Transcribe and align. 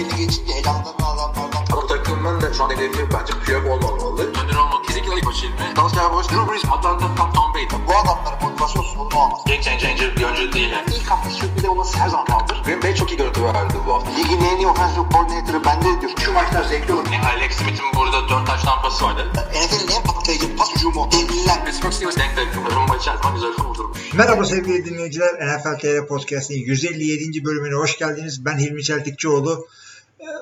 belli 0.00 0.16
geçince 0.16 0.52
elamdan 0.52 0.94
adamlardan 1.00 1.64
Ama 1.72 1.86
takımın 1.86 2.40
da 2.40 2.54
şu 2.54 2.64
an 2.64 2.70
hedefi 2.70 3.08
bence 3.12 3.32
Piyok 3.44 3.66
olmamalı. 3.66 4.22
Önder 4.22 4.56
olmak 4.56 4.84
kesinlikle 4.84 5.20
koç 5.20 5.42
ilmi. 5.44 5.76
Dallas 5.76 5.94
Cowboys, 5.94 6.28
Drew 6.28 6.52
Brees, 6.52 6.64
Atlanta, 6.64 7.14
Tom, 7.16 7.32
Tom 7.32 7.54
Brady. 7.54 7.66
bu 7.88 7.92
adamların 7.96 8.42
motivasyon 8.42 8.82
sorunu 8.82 9.16
olmaz. 9.22 9.40
Game 9.46 9.62
changer 9.62 10.16
bir 10.16 10.24
oyuncu 10.24 10.52
değil. 10.52 10.70
Yani. 10.70 10.86
İlk 10.96 11.10
hafta 11.10 11.30
sürpriz 11.30 11.64
olması 11.64 11.98
her 11.98 12.08
zaman 12.08 12.26
kaldır. 12.26 12.62
Green 12.64 12.82
Bay 12.82 12.94
çok 12.94 13.10
iyi 13.12 13.16
görüntü 13.16 13.44
verdi 13.44 13.74
bu 13.86 13.94
hafta. 13.94 14.10
Ligin 14.10 14.40
en 14.40 14.56
iyi 14.56 14.66
offensive 14.66 15.04
coordinator'ı 15.12 15.64
bende 15.64 16.00
diyor. 16.00 16.12
Şu 16.24 16.32
maçlar 16.32 16.64
zevkli 16.64 16.92
olur. 16.92 17.04
Yani 17.12 17.26
Alex 17.26 17.52
Smith'in 17.52 17.86
burada 17.96 18.28
4 18.28 18.46
taş 18.46 18.62
tampası 18.62 19.04
vardı. 19.04 19.26
NFL'in 19.34 19.96
en 19.96 20.02
patlayıcı 20.02 20.56
pas 20.56 20.74
hücumu. 20.76 21.08
Devliler. 21.12 21.64
Pittsburgh 21.64 21.92
Steelers 21.92 22.16
denk 22.16 22.36
denk. 22.36 22.48
Rumba 22.76 22.96
içerisinde 22.96 23.32
güzel 23.34 23.52
kurdurmuş. 23.52 24.14
Merhaba 24.14 24.44
sevgili 24.44 24.84
dinleyiciler. 24.84 25.34
NFL 25.34 25.78
TR 25.80 26.06
Podcast'ın 26.06 26.54
157. 26.54 27.44
bölümüne 27.44 27.74
hoş 27.74 27.98
geldiniz. 27.98 28.44
Ben 28.44 28.58
Hilmi 28.58 28.82
Çeltikçioğlu. 28.82 29.66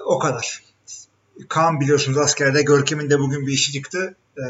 O 0.09 0.19
kadar. 0.19 0.63
Kaan 1.49 1.81
biliyorsunuz 1.81 2.19
askerde. 2.19 2.63
Görkem'in 2.63 3.11
de 3.11 3.19
bugün 3.19 3.47
bir 3.47 3.53
işi 3.53 3.73
çıktı. 3.73 4.17
Ee, 4.39 4.43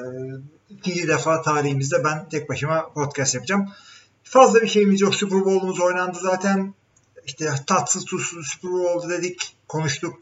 ikinci 0.71 1.09
defa 1.09 1.43
tarihimizde 1.43 2.05
ben 2.05 2.29
tek 2.29 2.49
başıma 2.49 2.93
podcast 2.93 3.35
yapacağım. 3.35 3.69
Fazla 4.25 4.63
bir 4.63 4.67
şeyimiz 4.69 5.01
yok. 5.01 5.15
Super 5.15 5.45
Bowl'umuz 5.45 5.81
oynandı 5.81 6.19
zaten. 6.23 6.75
İşte 7.27 7.51
tatsız 7.67 8.05
tuzsuz 8.05 8.47
Super 8.47 8.71
Bowl 8.71 9.09
dedik. 9.09 9.57
Konuştuk. 9.69 10.15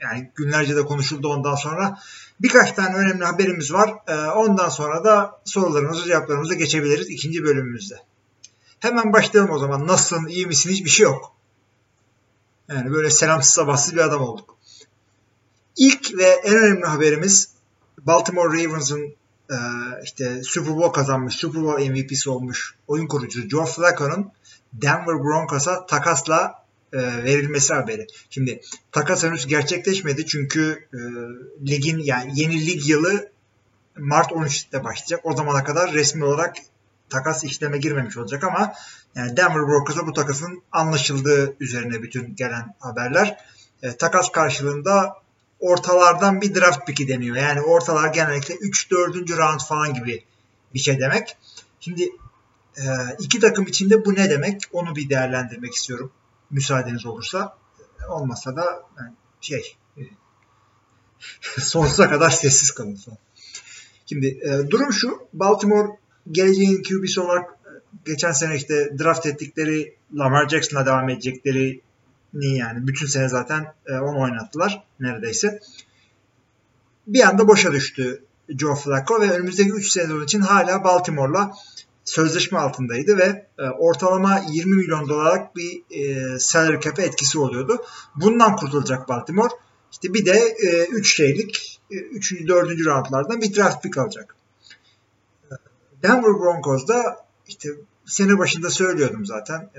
Yani 0.00 0.30
günlerce 0.34 0.76
de 0.76 0.84
konuşuldu 0.84 1.28
ondan 1.28 1.54
sonra. 1.54 1.98
Birkaç 2.40 2.72
tane 2.72 2.96
önemli 2.96 3.24
haberimiz 3.24 3.72
var. 3.72 3.94
Ee, 4.08 4.14
ondan 4.14 4.68
sonra 4.68 5.04
da 5.04 5.40
sorularımızı 5.44 6.04
cevaplarımıza 6.04 6.54
geçebiliriz 6.54 7.10
ikinci 7.10 7.44
bölümümüzde. 7.44 7.94
Hemen 8.80 9.12
başlayalım 9.12 9.50
o 9.50 9.58
zaman. 9.58 9.86
Nasılsın, 9.86 10.26
iyi 10.26 10.46
misin 10.46 10.70
hiçbir 10.70 10.90
şey 10.90 11.04
yok. 11.04 11.32
Yani 12.68 12.92
böyle 12.92 13.10
selamsız 13.10 13.54
sabahsız 13.54 13.94
bir 13.94 14.00
adam 14.00 14.22
olduk. 14.22 14.58
İlk 15.76 16.18
ve 16.18 16.24
en 16.24 16.54
önemli 16.54 16.86
haberimiz 16.86 17.48
Baltimore 18.00 18.64
Ravens'ın 18.64 19.14
e, 19.50 19.56
işte 20.04 20.42
Super 20.42 20.76
Bowl 20.76 20.92
kazanmış, 20.92 21.36
Super 21.36 21.62
Bowl 21.62 21.90
MVP'si 21.90 22.30
olmuş 22.30 22.74
oyun 22.86 23.06
kurucusu 23.06 23.48
Joe 23.48 23.66
Flacco'nun 23.66 24.32
Denver 24.72 25.24
Broncos'a 25.24 25.86
takasla 25.86 26.64
e, 26.92 26.98
verilmesi 26.98 27.74
haberi. 27.74 28.06
Şimdi 28.30 28.60
takas 28.92 29.24
henüz 29.24 29.46
gerçekleşmedi 29.46 30.26
çünkü 30.26 30.88
e, 30.94 30.98
ligin 31.70 31.98
yani 31.98 32.32
yeni 32.34 32.66
lig 32.66 32.88
yılı 32.88 33.32
Mart 33.98 34.32
13'te 34.32 34.84
başlayacak. 34.84 35.20
O 35.24 35.36
zamana 35.36 35.64
kadar 35.64 35.92
resmi 35.92 36.24
olarak 36.24 36.56
takas 37.12 37.44
işleme 37.44 37.78
girmemiş 37.78 38.16
olacak 38.16 38.44
ama 38.44 38.72
yani 39.14 39.36
Denver 39.36 39.68
Broncos'a 39.68 40.06
bu 40.06 40.12
takasın 40.12 40.62
anlaşıldığı 40.72 41.56
üzerine 41.60 42.02
bütün 42.02 42.36
gelen 42.36 42.74
haberler. 42.78 43.36
E, 43.82 43.96
takas 43.96 44.32
karşılığında 44.32 45.16
ortalardan 45.60 46.40
bir 46.40 46.54
draft 46.54 46.86
pick'i 46.86 47.08
deniyor. 47.08 47.36
Yani 47.36 47.60
ortalar 47.60 48.14
genellikle 48.14 48.54
3-4. 48.54 49.36
round 49.36 49.60
falan 49.60 49.94
gibi 49.94 50.24
bir 50.74 50.78
şey 50.78 51.00
demek. 51.00 51.36
Şimdi 51.80 52.02
e, 52.76 52.84
iki 53.18 53.40
takım 53.40 53.66
içinde 53.66 54.04
bu 54.04 54.14
ne 54.14 54.30
demek? 54.30 54.62
Onu 54.72 54.96
bir 54.96 55.10
değerlendirmek 55.10 55.74
istiyorum. 55.74 56.12
Müsaadeniz 56.50 57.06
olursa. 57.06 57.56
Olmasa 58.08 58.56
da 58.56 58.82
yani 58.98 59.12
şey 59.40 59.76
e, 59.96 60.02
sonsuza 61.60 62.10
kadar 62.10 62.30
sessiz 62.30 62.70
kalın. 62.70 62.98
Şimdi 64.06 64.26
e, 64.26 64.70
durum 64.70 64.92
şu. 64.92 65.28
Baltimore 65.32 65.88
geleceğin 66.30 66.82
QB'si 66.82 67.20
olarak 67.20 67.50
e, 67.50 67.70
geçen 68.04 68.32
sene 68.32 68.56
işte 68.56 68.98
draft 68.98 69.26
ettikleri 69.26 69.94
Lamar 70.14 70.48
Jackson'la 70.48 70.86
devam 70.86 71.08
edecekleri 71.08 71.80
ni 72.34 72.58
yani 72.58 72.86
bütün 72.86 73.06
sene 73.06 73.28
zaten 73.28 73.74
e, 73.86 73.92
onu 73.92 74.20
oynattılar 74.20 74.84
neredeyse. 75.00 75.60
Bir 77.06 77.28
anda 77.28 77.48
boşa 77.48 77.72
düştü 77.72 78.24
Joe 78.58 78.74
Flacco 78.74 79.20
ve 79.20 79.30
önümüzdeki 79.30 79.70
3 79.70 79.92
sezon 79.92 80.24
için 80.24 80.40
hala 80.40 80.84
Baltimore'la 80.84 81.52
sözleşme 82.04 82.58
altındaydı 82.58 83.18
ve 83.18 83.46
e, 83.58 83.62
ortalama 83.62 84.42
20 84.50 84.76
milyon 84.76 85.08
dolarlık 85.08 85.56
bir 85.56 85.82
e, 85.90 86.38
salary 86.38 86.80
cap'e 86.80 87.02
etkisi 87.02 87.38
oluyordu. 87.38 87.84
Bundan 88.16 88.56
kurtulacak 88.56 89.08
Baltimore. 89.08 89.54
İşte 89.92 90.14
bir 90.14 90.26
de 90.26 90.56
3 90.90 91.06
e, 91.06 91.16
şeylik 91.16 91.80
3. 91.90 92.32
E, 92.32 92.48
4. 92.48 92.86
roundlardan 92.86 93.40
bir 93.40 93.56
draft 93.56 93.82
pick 93.82 93.98
alacak. 93.98 94.36
Denver 96.02 96.40
Broncos'da 96.40 97.26
işte 97.48 97.68
sene 98.06 98.38
başında 98.38 98.70
söylüyordum 98.70 99.26
zaten 99.26 99.70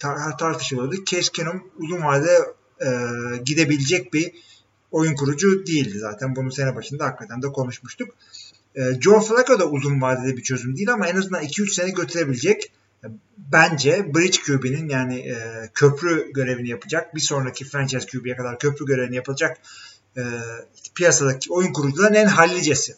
tar- 0.00 0.38
tartışılıyordu. 0.38 1.04
Case 1.04 1.30
uzun 1.78 2.02
vadede 2.02 2.38
e, 2.80 2.88
gidebilecek 3.44 4.12
bir 4.12 4.32
oyun 4.90 5.14
kurucu 5.14 5.66
değildi 5.66 5.98
zaten. 5.98 6.36
Bunu 6.36 6.52
sene 6.52 6.76
başında 6.76 7.04
hakikaten 7.04 7.42
de 7.42 7.46
konuşmuştuk. 7.46 8.14
E, 8.74 9.00
Joe 9.00 9.20
Flacco 9.20 9.58
da 9.58 9.68
uzun 9.68 10.00
vadede 10.00 10.36
bir 10.36 10.42
çözüm 10.42 10.76
değil 10.76 10.92
ama 10.92 11.08
en 11.08 11.16
azından 11.16 11.44
2-3 11.44 11.70
sene 11.70 11.90
götürebilecek 11.90 12.72
bence 13.52 14.14
Bridge 14.14 14.38
QB'nin 14.46 14.88
yani 14.88 15.18
e, 15.18 15.70
köprü 15.74 16.32
görevini 16.32 16.68
yapacak. 16.68 17.14
Bir 17.14 17.20
sonraki 17.20 17.64
franchise 17.64 18.06
QB'ye 18.06 18.36
kadar 18.36 18.58
köprü 18.58 18.86
görevini 18.86 19.16
yapacak 19.16 19.58
e, 20.16 20.22
piyasadaki 20.94 21.52
oyun 21.52 21.72
kurucuların 21.72 22.14
en 22.14 22.26
hallicesi. 22.26 22.94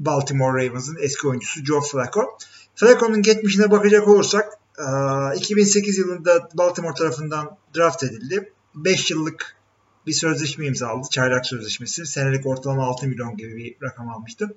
Baltimore 0.00 0.66
Ravens'ın 0.66 0.96
eski 1.00 1.28
oyuncusu 1.28 1.64
Joe 1.64 1.80
Flacco. 1.80 2.38
Flacco'nun 2.74 3.22
geçmişine 3.22 3.70
bakacak 3.70 4.08
olursak 4.08 4.58
2008 5.36 5.98
yılında 5.98 6.48
Baltimore 6.54 6.94
tarafından 6.94 7.56
draft 7.76 8.02
edildi. 8.04 8.52
5 8.74 9.10
yıllık 9.10 9.56
bir 10.06 10.12
sözleşme 10.12 10.66
imzaladı. 10.66 11.08
Çaylak 11.10 11.46
sözleşmesi. 11.46 12.06
Senelik 12.06 12.46
ortalama 12.46 12.84
6 12.84 13.06
milyon 13.06 13.36
gibi 13.36 13.56
bir 13.56 13.76
rakam 13.82 14.08
almıştı. 14.08 14.56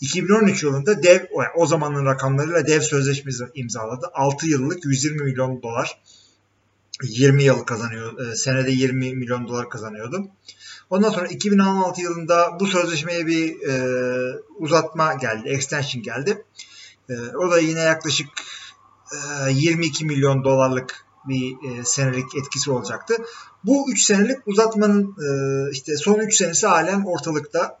2013 0.00 0.62
yılında 0.62 1.02
dev 1.02 1.20
o 1.56 1.66
zamanın 1.66 2.06
rakamlarıyla 2.06 2.66
dev 2.66 2.80
sözleşmesi 2.80 3.44
imzaladı. 3.54 4.06
6 4.14 4.46
yıllık 4.46 4.84
120 4.84 5.22
milyon 5.22 5.62
dolar 5.62 6.02
20 7.02 7.42
yıl 7.42 7.58
kazanıyor. 7.58 8.34
Senede 8.34 8.70
20 8.70 9.14
milyon 9.14 9.48
dolar 9.48 9.70
kazanıyordu. 9.70 10.28
Ondan 10.90 11.10
sonra 11.10 11.26
2016 11.26 12.00
yılında 12.00 12.60
bu 12.60 12.66
sözleşmeye 12.66 13.26
bir 13.26 13.68
e, 13.68 13.74
uzatma 14.58 15.14
geldi. 15.14 15.48
Extension 15.48 16.02
geldi. 16.02 16.44
E, 17.08 17.14
o 17.14 17.50
da 17.50 17.58
yine 17.58 17.80
yaklaşık 17.80 18.28
22 19.50 20.04
milyon 20.04 20.44
dolarlık 20.44 21.06
bir 21.24 21.70
e, 21.70 21.84
senelik 21.84 22.36
etkisi 22.36 22.70
olacaktı. 22.70 23.16
Bu 23.64 23.92
3 23.92 24.02
senelik 24.02 24.38
uzatmanın 24.46 25.16
e, 25.26 25.70
işte 25.72 25.96
son 25.96 26.18
3 26.18 26.36
senesi 26.36 26.66
halen 26.66 27.04
ortalıkta 27.04 27.78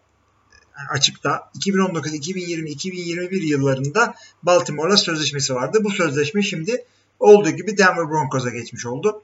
açıkta. 0.90 1.50
2019, 1.54 2.14
2020, 2.14 2.70
2021 2.70 3.42
yıllarında 3.42 4.14
Baltimore'la 4.42 4.96
sözleşmesi 4.96 5.54
vardı. 5.54 5.78
Bu 5.84 5.90
sözleşme 5.90 6.42
şimdi 6.42 6.84
olduğu 7.22 7.50
gibi 7.50 7.78
Denver 7.78 8.10
Broncos'a 8.10 8.50
geçmiş 8.50 8.86
oldu. 8.86 9.22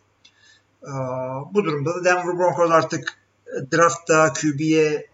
Bu 1.55 1.65
durumda 1.65 1.95
da 1.95 2.05
Denver 2.05 2.39
Broncos 2.39 2.71
artık 2.71 3.19
draftta 3.73 4.33
QB'ye 4.33 5.07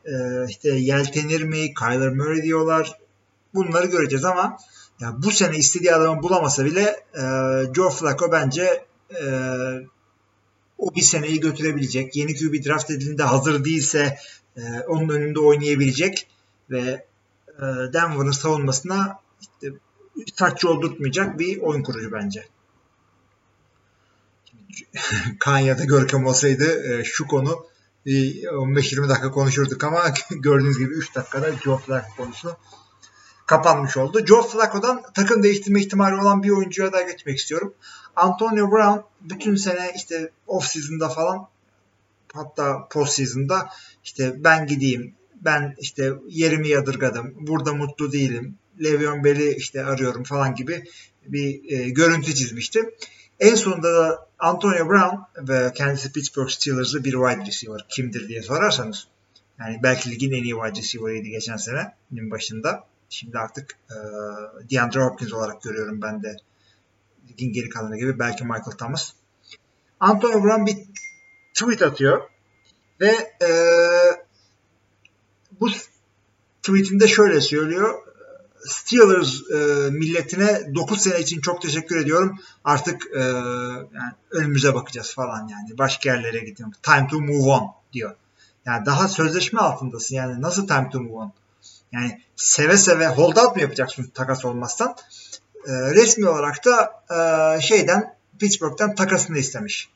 işte 0.48 0.70
yeltenir 0.70 1.42
mi, 1.42 1.74
Kyler 1.74 2.12
Murray 2.12 2.42
diyorlar. 2.42 2.98
Bunları 3.54 3.86
göreceğiz 3.86 4.24
ama 4.24 4.58
yani 5.00 5.22
bu 5.22 5.30
sene 5.30 5.56
istediği 5.56 5.94
adamı 5.94 6.22
bulamasa 6.22 6.64
bile 6.64 7.04
e, 7.14 7.22
Joe 7.74 7.90
Flacco 7.90 8.32
bence 8.32 8.86
e, 9.22 9.26
o 10.78 10.94
bir 10.94 11.02
seneyi 11.02 11.40
götürebilecek. 11.40 12.16
Yeni 12.16 12.34
QB 12.34 12.66
draft 12.66 12.90
edildiğinde 12.90 13.22
hazır 13.22 13.64
değilse 13.64 14.18
e, 14.56 14.80
onun 14.88 15.08
önünde 15.08 15.40
oynayabilecek 15.40 16.28
ve 16.70 17.06
e, 17.58 17.62
Denver'ın 17.92 18.30
savunmasına 18.30 19.18
işte, 19.40 19.76
saç 20.34 20.64
oldurtmayacak 20.64 21.38
bir 21.38 21.60
oyun 21.60 21.82
kurucu 21.82 22.12
bence. 22.12 22.44
Kanya'da 25.38 25.84
Görkem 25.84 26.26
olsaydı 26.26 26.98
e, 27.00 27.04
şu 27.04 27.26
konu 27.26 27.66
15-20 28.06 29.08
dakika 29.08 29.30
konuşurduk 29.30 29.84
ama 29.84 30.14
gördüğünüz 30.30 30.78
gibi 30.78 30.94
3 30.94 31.14
dakikada 31.14 31.52
Joe 31.64 31.78
Flacco 31.78 32.16
konusu 32.16 32.56
kapanmış 33.46 33.96
oldu. 33.96 34.26
Joe 34.26 34.42
Flacco'dan 34.42 35.02
takım 35.14 35.42
değiştirme 35.42 35.80
ihtimali 35.80 36.20
olan 36.22 36.42
bir 36.42 36.50
oyuncuya 36.50 36.92
da 36.92 37.02
geçmek 37.02 37.38
istiyorum. 37.38 37.74
Antonio 38.16 38.70
Brown 38.70 39.00
bütün 39.20 39.56
sene 39.56 39.92
işte 39.96 40.30
off 40.46 40.66
season'da 40.66 41.08
falan 41.08 41.48
hatta 42.32 42.88
post 42.88 43.12
season'da 43.12 43.68
işte 44.04 44.44
ben 44.44 44.66
gideyim 44.66 45.14
ben 45.40 45.74
işte 45.78 46.12
yerimi 46.28 46.68
yadırgadım 46.68 47.34
burada 47.40 47.74
mutlu 47.74 48.12
değilim 48.12 48.58
Le'Veon 48.82 49.24
Bell'i 49.24 49.54
işte 49.54 49.84
arıyorum 49.84 50.24
falan 50.24 50.54
gibi 50.54 50.84
bir 51.26 51.78
e, 51.78 51.90
görüntü 51.90 52.34
çizmişti. 52.34 52.80
En 53.44 53.54
sonunda 53.54 53.92
da 53.92 54.28
Antonio 54.38 54.88
Brown 54.88 55.16
ve 55.48 55.72
kendisi 55.72 56.12
Pittsburgh 56.12 56.50
Steelers'lı 56.50 57.04
bir 57.04 57.12
wide 57.12 57.46
receiver 57.46 57.86
kimdir 57.88 58.28
diye 58.28 58.42
sorarsanız 58.42 59.08
yani 59.58 59.80
belki 59.82 60.10
ligin 60.10 60.32
en 60.32 60.42
iyi 60.42 60.54
wide 60.54 60.78
receiver'ıydı 60.78 61.28
geçen 61.28 61.56
senenin 61.56 62.30
başında. 62.30 62.84
Şimdi 63.08 63.38
artık 63.38 63.78
e, 63.90 63.96
DeAndre 64.70 65.00
Hopkins 65.00 65.32
olarak 65.32 65.62
görüyorum 65.62 66.02
ben 66.02 66.22
de 66.22 66.36
ligin 67.28 67.52
geri 67.52 67.68
kalanı 67.68 67.96
gibi. 67.98 68.18
Belki 68.18 68.44
Michael 68.44 68.76
Thomas. 68.78 69.12
Antonio 70.00 70.44
Brown 70.44 70.66
bir 70.66 70.76
tweet 71.54 71.82
atıyor 71.82 72.22
ve 73.00 73.10
e, 73.42 73.50
bu 75.60 75.68
tweetinde 76.62 77.08
şöyle 77.08 77.40
söylüyor. 77.40 78.13
Steelers 78.68 79.50
e, 79.50 79.90
milletine 79.90 80.74
9 80.74 81.00
sene 81.00 81.20
için 81.20 81.40
çok 81.40 81.62
teşekkür 81.62 81.96
ediyorum. 81.96 82.38
Artık 82.64 83.02
e, 83.16 83.20
yani 83.20 84.12
önümüze 84.30 84.74
bakacağız 84.74 85.14
falan 85.14 85.48
yani. 85.48 85.78
Başka 85.78 86.10
yerlere 86.10 86.38
gidiyorum. 86.38 86.74
Time 86.82 87.08
to 87.08 87.20
move 87.20 87.50
on 87.50 87.72
diyor. 87.92 88.14
Yani 88.66 88.86
daha 88.86 89.08
sözleşme 89.08 89.60
altındasın. 89.60 90.14
Yani 90.14 90.42
nasıl 90.42 90.66
time 90.66 90.90
to 90.90 91.00
move 91.00 91.16
on? 91.16 91.32
Yani 91.92 92.20
seve 92.36 92.76
seve 92.76 93.06
hold 93.06 93.36
out 93.36 93.56
mu 93.56 93.62
yapacaksın 93.62 94.10
takas 94.14 94.44
olmazsan? 94.44 94.96
E, 95.66 95.72
resmi 95.72 96.28
olarak 96.28 96.64
da 96.64 97.02
e, 97.10 97.60
şeyden 97.60 98.14
Pittsburgh'ten 98.38 98.94
takasını 98.94 99.38
istemiş. 99.38 99.88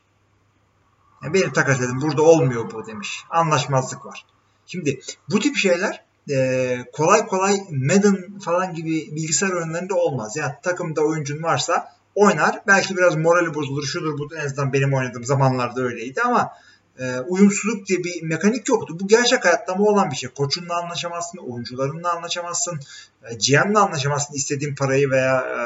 Yani 1.23 1.33
benim 1.33 1.53
takas 1.53 1.79
dedim. 1.79 2.01
Burada 2.01 2.21
olmuyor 2.21 2.71
bu 2.71 2.87
demiş. 2.87 3.23
Anlaşmazlık 3.29 4.05
var. 4.05 4.25
Şimdi 4.65 4.99
bu 5.29 5.39
tip 5.39 5.55
şeyler 5.55 6.03
e, 6.29 6.77
kolay 6.93 7.25
kolay 7.27 7.57
Madden 7.71 8.39
falan 8.39 8.73
gibi 8.73 9.15
bilgisayar 9.15 9.51
oyunlarında 9.51 9.95
olmaz. 9.95 10.35
Yani 10.35 10.53
takımda 10.63 11.01
oyuncun 11.01 11.43
varsa 11.43 11.95
oynar. 12.15 12.61
Belki 12.67 12.97
biraz 12.97 13.15
morali 13.15 13.53
bozulur. 13.53 13.83
Şudur 13.83 14.17
budur. 14.17 14.35
En 14.35 14.45
azından 14.45 14.73
benim 14.73 14.93
oynadığım 14.93 15.25
zamanlarda 15.25 15.81
öyleydi 15.81 16.21
ama 16.21 16.51
e, 16.99 17.19
uyumsuzluk 17.19 17.87
diye 17.87 18.03
bir 18.03 18.23
mekanik 18.23 18.69
yoktu. 18.69 18.97
Bu 18.99 19.07
gerçek 19.07 19.45
hayatta 19.45 19.75
mı 19.75 19.83
olan 19.83 20.11
bir 20.11 20.15
şey. 20.15 20.29
Koçunla 20.29 20.77
anlaşamazsın, 20.83 21.37
oyuncularınla 21.37 22.13
anlaşamazsın, 22.13 22.79
e, 23.23 23.35
GM'le 23.35 23.75
anlaşamazsın 23.75 24.33
istediğin 24.33 24.75
parayı 24.75 25.09
veya 25.09 25.39
e, 25.39 25.59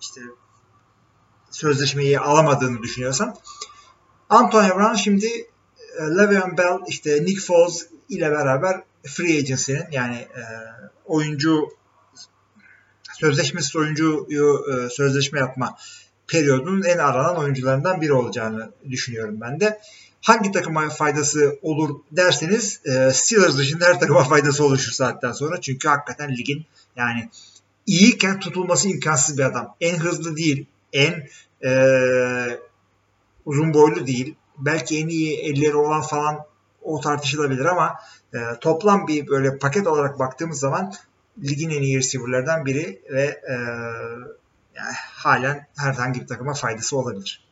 işte 0.00 0.20
sözleşmeyi 1.50 2.20
alamadığını 2.20 2.82
düşünüyorsan. 2.82 3.36
Antonio 4.28 4.78
Brown 4.78 4.94
şimdi 4.94 5.46
Le'Veon 6.00 6.56
Bell, 6.58 6.78
işte 6.88 7.24
Nick 7.24 7.40
Foles 7.40 7.88
ile 8.08 8.30
beraber 8.30 8.82
free 9.06 9.38
agency'nin 9.38 9.84
yani 9.92 10.16
e, 10.16 10.42
oyuncu 11.04 11.68
sözleşmesiz 13.12 13.76
oyuncuyu 13.76 14.66
e, 14.72 14.90
sözleşme 14.90 15.38
yapma 15.38 15.76
periyodunun 16.26 16.82
en 16.82 16.98
aranan 16.98 17.36
oyuncularından 17.36 18.00
biri 18.00 18.12
olacağını 18.12 18.72
düşünüyorum 18.90 19.40
ben 19.40 19.60
de. 19.60 19.80
Hangi 20.22 20.52
takıma 20.52 20.88
faydası 20.88 21.58
olur 21.62 22.00
derseniz 22.12 22.80
e, 22.84 23.10
Steelers 23.12 23.58
dışında 23.58 23.86
her 23.86 24.00
takıma 24.00 24.24
faydası 24.24 24.64
olur 24.64 24.78
şu 24.78 24.92
saatten 24.92 25.32
sonra. 25.32 25.60
Çünkü 25.60 25.88
hakikaten 25.88 26.36
ligin 26.36 26.66
yani 26.96 27.30
iyiyken 27.86 28.40
tutulması 28.40 28.88
imkansız 28.88 29.38
bir 29.38 29.42
adam. 29.42 29.76
En 29.80 29.98
hızlı 29.98 30.36
değil, 30.36 30.66
en 30.92 31.28
e, 31.64 31.70
uzun 33.44 33.74
boylu 33.74 34.06
değil. 34.06 34.34
Belki 34.58 34.98
en 34.98 35.08
iyi 35.08 35.36
elleri 35.36 35.76
olan 35.76 36.02
falan 36.02 36.46
o 36.82 37.00
tartışılabilir 37.00 37.64
ama 37.64 37.98
e, 38.34 38.38
toplam 38.60 39.06
bir 39.06 39.26
böyle 39.26 39.58
paket 39.58 39.86
olarak 39.86 40.18
baktığımız 40.18 40.58
zaman 40.58 40.94
ligin 41.42 41.70
en 41.70 41.82
iyi 41.82 41.98
receiver'lardan 41.98 42.66
biri 42.66 43.02
ve 43.10 43.24
e, 43.48 43.54
yani 44.74 44.94
halen 44.94 45.66
herhangi 45.76 46.20
bir 46.20 46.26
takıma 46.26 46.54
faydası 46.54 46.96
olabilir. 46.96 47.44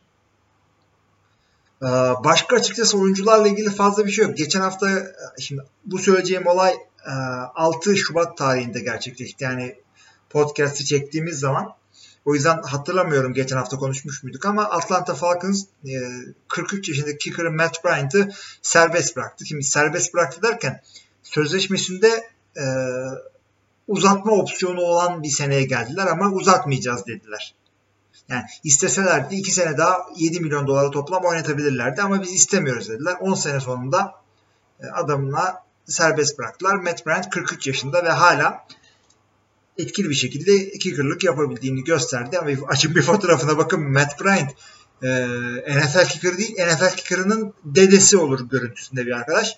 E, 1.81 1.87
başka 2.23 2.55
açıkçası 2.55 2.97
oyuncularla 2.99 3.47
ilgili 3.47 3.69
fazla 3.69 4.05
bir 4.05 4.11
şey 4.11 4.25
yok. 4.25 4.37
Geçen 4.37 4.61
hafta 4.61 4.89
e, 4.89 5.05
şimdi 5.39 5.63
bu 5.85 5.99
söyleyeceğim 5.99 6.47
olay 6.47 6.73
e, 7.07 7.11
6 7.55 7.97
Şubat 7.97 8.37
tarihinde 8.37 8.79
gerçekleşti. 8.79 9.43
Yani 9.43 9.75
podcast'i 10.29 10.85
çektiğimiz 10.85 11.39
zaman 11.39 11.75
o 12.25 12.33
yüzden 12.33 12.61
hatırlamıyorum 12.61 13.33
geçen 13.33 13.57
hafta 13.57 13.77
konuşmuş 13.77 14.23
muyduk 14.23 14.45
ama 14.45 14.63
Atlanta 14.63 15.13
Falcons 15.13 15.63
e, 15.85 15.91
43 16.47 16.89
yaşındaki 16.89 17.17
kicker'ı 17.17 17.51
Matt 17.51 17.85
Bryant'ı 17.85 18.29
serbest 18.61 19.15
bıraktı. 19.15 19.45
Şimdi 19.45 19.63
serbest 19.63 20.13
bıraktı 20.13 20.41
derken 20.41 20.81
sözleşmesinde 21.23 22.29
e, 22.57 22.63
uzatma 23.87 24.31
opsiyonu 24.31 24.81
olan 24.81 25.23
bir 25.23 25.29
seneye 25.29 25.63
geldiler 25.63 26.07
ama 26.07 26.31
uzatmayacağız 26.31 27.07
dediler. 27.07 27.55
Yani 28.29 28.43
isteselerdi 28.63 29.35
2 29.35 29.51
sene 29.51 29.77
daha 29.77 29.97
7 30.15 30.39
milyon 30.39 30.67
dolara 30.67 30.91
toplam 30.91 31.23
oynatabilirlerdi 31.23 32.01
ama 32.01 32.21
biz 32.21 32.33
istemiyoruz 32.33 32.89
dediler. 32.89 33.15
10 33.19 33.33
sene 33.33 33.59
sonunda 33.59 34.13
e, 34.79 34.87
adamına 34.87 35.63
serbest 35.85 36.39
bıraktılar. 36.39 36.75
Matt 36.75 37.05
Bryant 37.05 37.29
43 37.29 37.67
yaşında 37.67 38.05
ve 38.05 38.09
hala 38.09 38.65
etkili 39.77 40.09
bir 40.09 40.15
şekilde 40.15 40.71
kickerlık 40.71 41.23
yapabildiğini 41.23 41.83
gösterdi. 41.83 42.39
Ama 42.39 42.51
açın 42.67 42.95
bir 42.95 43.01
fotoğrafına 43.01 43.57
bakın 43.57 43.91
Matt 43.91 44.23
Bryant 44.23 44.51
e, 45.03 45.77
NFL 45.79 46.07
kicker 46.07 46.37
değil 46.37 46.53
NFL 46.53 46.95
kicker'ının 46.95 47.53
dedesi 47.65 48.17
olur 48.17 48.49
görüntüsünde 48.49 49.05
bir 49.05 49.11
arkadaş. 49.11 49.57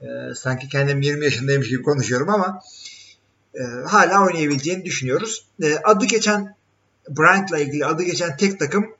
E, 0.00 0.06
sanki 0.34 0.68
kendim 0.68 1.02
20 1.02 1.24
yaşındaymış 1.24 1.68
gibi 1.68 1.82
konuşuyorum 1.82 2.28
ama 2.28 2.62
e, 3.54 3.62
hala 3.86 4.26
oynayabileceğini 4.26 4.84
düşünüyoruz. 4.84 5.46
E, 5.62 5.76
adı 5.76 6.04
geçen 6.04 6.56
Bryant'la 7.08 7.58
ilgili 7.58 7.86
adı 7.86 8.02
geçen 8.02 8.36
tek 8.36 8.58
takım 8.58 8.94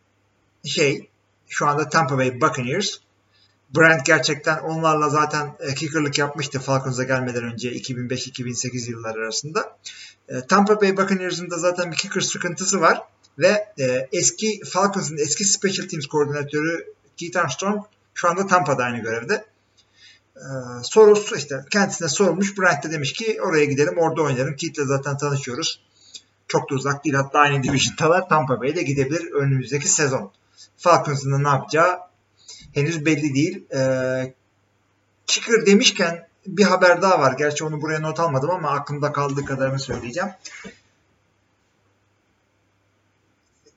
şey 0.64 1.08
şu 1.49 1.67
anda 1.67 1.88
Tampa 1.88 2.19
Bay 2.19 2.41
Buccaneers. 2.41 2.99
Bryant 3.76 4.06
gerçekten 4.06 4.58
onlarla 4.58 5.08
zaten 5.08 5.56
e, 5.60 5.74
kickerlık 5.74 6.18
yapmıştı 6.18 6.60
Falcons'a 6.60 7.04
gelmeden 7.04 7.44
önce 7.44 7.72
2005-2008 7.72 8.90
yılları 8.90 9.18
arasında. 9.18 9.76
E, 10.28 10.40
Tampa 10.40 10.80
Bay 10.80 10.96
Buccaneers'ın 10.96 11.50
da 11.50 11.58
zaten 11.58 11.92
bir 11.92 11.96
kicker 11.96 12.20
sıkıntısı 12.20 12.80
var 12.80 13.02
ve 13.38 13.68
e, 13.78 14.08
eski 14.12 14.60
Falcons'ın 14.64 15.18
eski 15.18 15.44
Special 15.44 15.88
Teams 15.88 16.06
koordinatörü 16.06 16.94
Keith 17.16 17.36
Armstrong 17.36 17.84
şu 18.14 18.28
anda 18.28 18.46
Tampa'da 18.46 18.84
aynı 18.84 18.98
görevde. 18.98 19.44
Sorusu 20.82 21.36
işte 21.36 21.64
kendisine 21.70 22.08
sorulmuş. 22.08 22.58
Bryant 22.58 22.84
de 22.84 22.92
demiş 22.92 23.12
ki 23.12 23.38
oraya 23.42 23.64
gidelim 23.64 23.98
orada 23.98 24.22
oynarım. 24.22 24.56
Keith'le 24.56 24.86
zaten 24.86 25.16
tanışıyoruz. 25.16 25.80
Çok 26.48 26.70
da 26.70 26.74
uzak 26.74 27.04
değil. 27.04 27.14
Hatta 27.14 27.38
aynı 27.38 27.62
division'dalar. 27.62 28.28
Tampa 28.28 28.60
Bay'de 28.60 28.82
gidebilir 28.82 29.32
önümüzdeki 29.32 29.88
sezon. 29.88 30.32
Falcons'ın 30.76 31.32
da 31.32 31.38
ne 31.38 31.48
yapacağı 31.48 31.98
henüz 32.74 33.06
belli 33.06 33.34
değil. 33.34 33.64
E, 33.74 34.34
kicker 35.26 35.66
demişken 35.66 36.28
bir 36.46 36.64
haber 36.64 37.02
daha 37.02 37.20
var. 37.20 37.34
Gerçi 37.38 37.64
onu 37.64 37.82
buraya 37.82 38.00
not 38.00 38.20
almadım 38.20 38.50
ama 38.50 38.70
aklımda 38.70 39.12
kaldığı 39.12 39.44
kadarını 39.44 39.78
söyleyeceğim. 39.78 40.31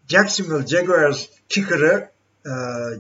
Jacksonville 0.08 0.68
Jaguars 0.68 1.28
kicker'ı 1.50 2.12
e, 2.46 2.52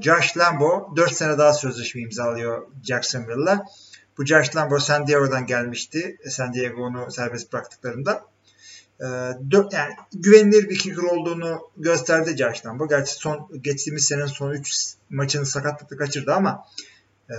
Josh 0.01 0.37
Lambo 0.37 0.93
4 0.95 1.13
sene 1.13 1.37
daha 1.37 1.53
sözleşme 1.53 2.01
imzalıyor 2.01 2.67
Jacksonville'la. 2.83 3.65
Bu 4.17 4.25
Josh 4.25 4.55
Lambo 4.55 4.79
San 4.79 5.07
Diego'dan 5.07 5.45
gelmişti. 5.45 6.17
San 6.29 6.53
Diego 6.53 6.81
onu 6.81 7.11
serbest 7.11 7.53
bıraktıklarında. 7.53 8.25
E, 8.99 9.05
dört, 9.51 9.73
yani 9.73 9.93
güvenilir 10.13 10.69
bir 10.69 10.77
kicker 10.77 11.03
olduğunu 11.03 11.69
gösterdi 11.77 12.37
Josh 12.37 12.65
Lambo. 12.65 12.87
Gerçi 12.87 13.13
son 13.13 13.49
geçtiğimiz 13.61 14.05
senenin 14.05 14.25
son 14.25 14.51
3 14.51 14.93
maçını 15.09 15.45
sakatlıkla 15.45 15.97
kaçırdı 15.97 16.33
ama 16.33 16.65
e, 17.29 17.35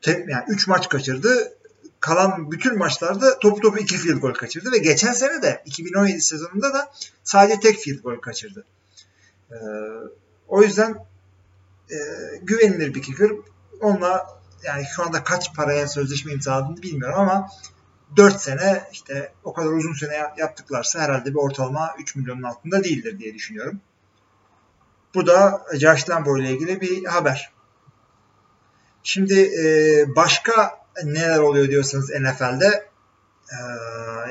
tek, 0.00 0.28
yani 0.28 0.44
3 0.48 0.68
maç 0.68 0.88
kaçırdı. 0.88 1.52
Kalan 2.00 2.50
bütün 2.50 2.78
maçlarda 2.78 3.38
topu 3.38 3.60
topu 3.60 3.78
2 3.78 3.96
field 3.98 4.20
goal 4.20 4.32
kaçırdı 4.32 4.72
ve 4.72 4.78
geçen 4.78 5.12
sene 5.12 5.42
de 5.42 5.62
2017 5.64 6.20
sezonunda 6.20 6.74
da 6.74 6.90
sadece 7.24 7.60
tek 7.60 7.78
field 7.78 8.02
goal 8.02 8.16
kaçırdı. 8.16 8.64
E, 9.50 9.56
o 10.48 10.62
yüzden 10.62 10.94
e, 11.90 11.96
güvenilir 12.42 12.94
bir 12.94 13.02
kicker. 13.02 13.30
Onunla 13.80 14.26
yani 14.62 14.84
şu 14.96 15.02
anda 15.02 15.24
kaç 15.24 15.54
paraya 15.54 15.88
sözleşme 15.88 16.32
imzaladığını 16.32 16.82
bilmiyorum 16.82 17.18
ama 17.18 17.48
4 18.16 18.40
sene 18.40 18.82
işte 18.92 19.32
o 19.44 19.52
kadar 19.52 19.68
uzun 19.68 19.92
sene 19.92 20.22
yaptıklarsa 20.38 21.00
herhalde 21.00 21.30
bir 21.30 21.38
ortalama 21.38 21.94
3 21.98 22.16
milyonun 22.16 22.42
altında 22.42 22.84
değildir 22.84 23.18
diye 23.18 23.34
düşünüyorum. 23.34 23.80
Bu 25.14 25.26
da 25.26 25.66
Josh 25.74 26.10
Lambo 26.10 26.38
ile 26.38 26.50
ilgili 26.50 26.80
bir 26.80 27.04
haber. 27.04 27.52
Şimdi 29.02 29.40
e, 29.40 30.04
başka 30.16 30.78
neler 31.04 31.38
oluyor 31.38 31.68
diyorsanız 31.68 32.10
NFL'de 32.10 32.88
e, 33.52 33.56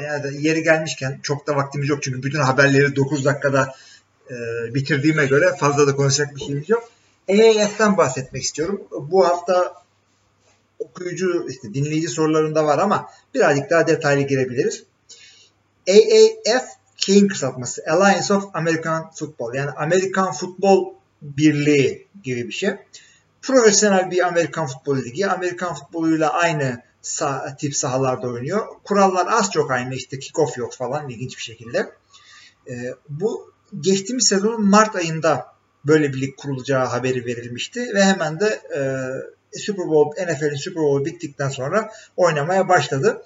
yani 0.03 0.45
yeri 0.45 0.63
gelmişken 0.63 1.19
çok 1.23 1.47
da 1.47 1.55
vaktimiz 1.55 1.89
yok 1.89 2.03
çünkü 2.03 2.23
bütün 2.23 2.39
haberleri 2.39 2.95
9 2.95 3.25
dakikada 3.25 3.75
e, 4.29 4.35
bitirdiğime 4.73 5.25
göre 5.25 5.55
fazla 5.59 5.87
da 5.87 5.95
konuşacak 5.95 6.35
bir 6.35 6.41
şeyimiz 6.41 6.69
yok. 6.69 6.89
AAF'ten 7.29 7.97
bahsetmek 7.97 8.43
istiyorum. 8.43 8.81
Bu 8.91 9.27
hafta 9.27 9.73
okuyucu, 10.79 11.47
işte 11.49 11.73
dinleyici 11.73 12.07
sorularında 12.07 12.65
var 12.65 12.79
ama 12.79 13.09
birazcık 13.33 13.69
daha 13.69 13.87
detaylı 13.87 14.21
girebiliriz. 14.21 14.83
AAF 15.89 16.65
şeyin 16.97 17.27
kısaltması 17.27 17.83
Alliance 17.89 18.33
of 18.33 18.45
American 18.53 19.11
Football 19.11 19.53
yani 19.53 19.71
Amerikan 19.71 20.31
Futbol 20.31 20.93
Birliği 21.21 22.07
gibi 22.23 22.47
bir 22.47 22.53
şey 22.53 22.75
profesyonel 23.47 24.11
bir 24.11 24.27
Amerikan 24.27 24.67
futbolu 24.67 25.03
ligi. 25.03 25.27
Amerikan 25.27 25.75
futboluyla 25.75 26.33
aynı 26.33 26.81
sah 27.01 27.57
tip 27.57 27.75
sahalarda 27.75 28.27
oynuyor. 28.27 28.67
Kurallar 28.83 29.27
az 29.29 29.51
çok 29.51 29.71
aynı. 29.71 29.95
İşte 29.95 30.19
kickoff 30.19 30.57
yok 30.57 30.73
falan 30.73 31.09
ilginç 31.09 31.37
bir 31.37 31.43
şekilde. 31.43 31.93
E, 32.69 32.73
bu 33.09 33.53
geçtiğimiz 33.79 34.27
sezonun 34.27 34.69
Mart 34.69 34.95
ayında 34.95 35.53
böyle 35.85 36.13
bir 36.13 36.21
lig 36.21 36.37
kurulacağı 36.37 36.85
haberi 36.85 37.25
verilmişti 37.25 37.93
ve 37.93 38.03
hemen 38.03 38.39
de 38.39 38.61
e, 38.75 38.81
Super 39.57 39.87
Bowl 39.87 40.23
NFL'in 40.23 40.55
Super 40.55 40.83
Bowl 40.83 41.05
bittikten 41.05 41.49
sonra 41.49 41.91
oynamaya 42.17 42.69
başladı. 42.69 43.21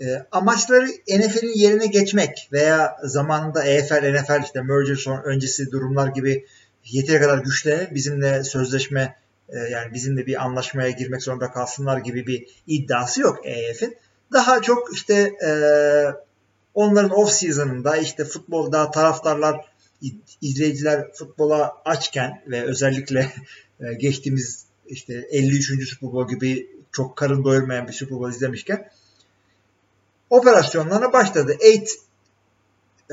E, 0.00 0.26
amaçları 0.32 0.86
NFL'in 1.08 1.58
yerine 1.58 1.86
geçmek 1.86 2.48
veya 2.52 2.96
zamanında 3.04 3.64
EFL, 3.64 4.14
NFL 4.14 4.44
işte 4.44 4.62
merger 4.62 4.94
son 4.94 5.22
öncesi 5.22 5.70
durumlar 5.70 6.08
gibi 6.08 6.46
yeteri 6.84 7.20
kadar 7.20 7.38
güçlenip 7.38 7.94
bizimle 7.94 8.44
sözleşme 8.44 9.16
e, 9.48 9.58
yani 9.58 9.94
bizimle 9.94 10.26
bir 10.26 10.44
anlaşmaya 10.44 10.90
girmek 10.90 11.22
zorunda 11.22 11.50
kalsınlar 11.50 11.98
gibi 11.98 12.26
bir 12.26 12.46
iddiası 12.66 13.20
yok 13.20 13.38
EF'in. 13.44 13.96
Daha 14.32 14.62
çok 14.62 14.94
işte 14.94 15.14
e, 15.46 15.50
onların 16.74 17.10
off 17.10 17.30
season'ında 17.30 17.96
işte 17.96 18.24
futbolda 18.24 18.90
taraftarlar 18.90 19.60
izleyiciler 20.40 21.12
futbola 21.12 21.72
açken 21.84 22.42
ve 22.46 22.62
özellikle 22.62 23.20
e, 23.80 23.94
geçtiğimiz 23.94 24.69
işte 24.90 25.28
53. 25.30 25.88
Super 25.88 26.12
Bowl 26.12 26.34
gibi 26.34 26.70
çok 26.92 27.16
karın 27.16 27.44
doyurmayan 27.44 27.88
bir 27.88 27.92
Super 27.92 28.18
Bowl 28.18 28.36
izlemişken 28.36 28.90
operasyonlarına 30.30 31.12
başladı. 31.12 31.56
8 31.60 31.98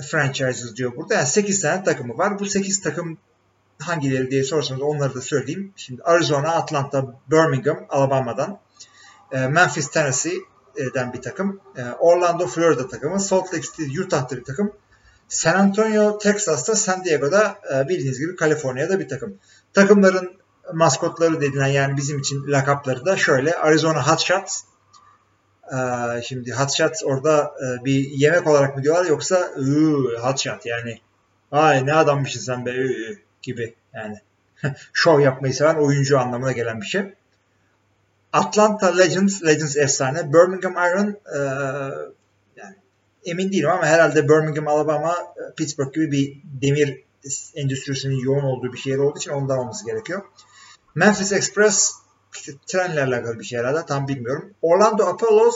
franchises 0.01 0.75
diyor 0.75 0.95
burada. 0.95 1.13
Yani 1.13 1.27
8 1.27 1.61
tane 1.61 1.83
takımı 1.83 2.17
var. 2.17 2.39
Bu 2.39 2.45
8 2.45 2.81
takım 2.81 3.17
hangileri 3.79 4.31
diye 4.31 4.43
sorsanız 4.43 4.81
onları 4.81 5.15
da 5.15 5.21
söyleyeyim. 5.21 5.73
Şimdi 5.75 6.03
Arizona, 6.03 6.51
Atlanta, 6.51 7.15
Birmingham, 7.31 7.85
Alabama'dan, 7.89 8.59
e, 9.31 9.47
Memphis, 9.47 9.91
Tennessee'den 9.91 11.13
bir 11.13 11.21
takım, 11.21 11.61
e, 11.77 11.83
Orlando, 11.83 12.47
Florida 12.47 12.87
takımı, 12.87 13.19
Salt 13.19 13.53
Lake 13.53 13.67
City, 13.77 13.99
Utah'ta 13.99 14.37
bir 14.37 14.43
takım, 14.43 14.71
San 15.27 15.55
Antonio, 15.55 16.17
Texas'ta, 16.17 16.75
San 16.75 17.05
Diego'da 17.05 17.59
e, 17.73 17.89
bildiğiniz 17.89 18.19
gibi 18.19 18.35
Kaliforniya'da 18.35 18.99
bir 18.99 19.07
takım. 19.07 19.37
Takımların 19.73 20.37
maskotları 20.73 21.41
dedilen 21.41 21.67
yani 21.67 21.97
bizim 21.97 22.19
için 22.19 22.47
lakapları 22.47 23.05
da 23.05 23.17
şöyle 23.17 23.55
Arizona 23.55 24.07
Hotshots. 24.07 24.61
Ee, 25.73 26.21
şimdi 26.21 26.51
Hotshots 26.51 27.03
orada 27.03 27.51
e, 27.63 27.85
bir 27.85 28.11
yemek 28.11 28.47
olarak 28.47 28.77
mı 28.77 28.83
diyorlar 28.83 29.05
yoksa 29.05 29.51
Hotshot 30.21 30.65
yani 30.65 30.99
ay 31.51 31.85
ne 31.85 31.93
adammışsın 31.93 32.41
sen 32.41 32.65
be 32.65 32.73
gibi 33.41 33.75
yani 33.93 34.17
şov 34.93 35.19
yapmayı 35.19 35.53
seven 35.53 35.75
oyuncu 35.75 36.19
anlamına 36.19 36.51
gelen 36.51 36.81
bir 36.81 36.85
şey. 36.85 37.13
Atlanta 38.33 38.97
Legends, 38.97 39.43
Legends 39.43 39.77
efsane. 39.77 40.33
Birmingham 40.33 40.73
Iron 40.73 41.17
e, 41.35 41.39
yani 42.55 42.75
emin 43.25 43.51
değilim 43.51 43.69
ama 43.69 43.85
herhalde 43.85 44.29
Birmingham, 44.29 44.67
Alabama, 44.67 45.15
Pittsburgh 45.57 45.93
gibi 45.93 46.11
bir 46.11 46.41
demir 46.61 47.03
endüstrisinin 47.55 48.19
yoğun 48.19 48.43
olduğu 48.43 48.73
bir 48.73 48.77
şehir 48.77 48.97
olduğu 48.97 49.17
için 49.17 49.31
ondan 49.31 49.57
olması 49.57 49.85
gerekiyor. 49.85 50.21
Memphis 50.97 51.31
Express 51.31 51.93
trenle 52.67 53.03
alakalı 53.03 53.39
bir 53.39 53.43
şey 53.45 53.59
herhalde 53.59 53.85
tam 53.85 54.07
bilmiyorum. 54.07 54.53
Orlando 54.61 55.03
Apollos 55.05 55.55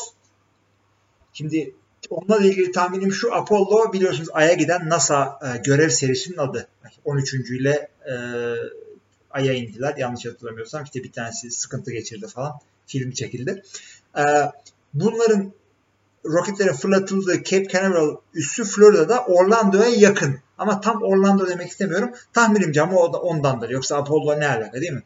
şimdi 1.34 1.76
onunla 2.10 2.38
ilgili 2.38 2.72
tahminim 2.72 3.12
şu 3.12 3.36
Apollo 3.36 3.94
biliyorsunuz 3.94 4.30
Ay'a 4.34 4.54
giden 4.54 4.90
NASA 4.90 5.40
e, 5.44 5.58
görev 5.58 5.90
serisinin 5.90 6.38
adı. 6.38 6.68
13. 7.06 7.34
ile 7.34 7.90
e, 8.06 8.14
Ay'a 9.32 9.54
indiler 9.54 9.96
yanlış 9.98 10.26
hatırlamıyorsam 10.26 10.84
işte 10.84 11.04
bir 11.04 11.12
tanesi 11.12 11.52
sıkıntı 11.52 11.92
geçirdi 11.92 12.28
falan 12.28 12.54
film 12.88 13.12
çekildi. 13.12 13.64
E, 14.18 14.24
bunların 14.94 15.54
roketlerin 16.26 16.74
fırlatıldığı 16.74 17.44
Cape 17.44 17.68
Canaveral 17.68 18.16
üssü 18.34 18.64
Florida'da 18.64 19.26
Orlando'ya 19.26 19.90
yakın. 19.90 20.40
Ama 20.58 20.82
tam 20.82 21.04
Orlando 21.04 21.48
demek 21.48 21.70
istemiyorum. 21.70 22.12
Tahminimce 22.34 22.82
ama 22.82 22.98
o 22.98 23.14
da 23.14 23.22
ondandır. 23.22 23.70
Yoksa 23.70 23.98
Apollo 23.98 24.40
ne 24.40 24.48
alaka 24.48 24.82
değil 24.82 24.94
mi? 24.94 25.04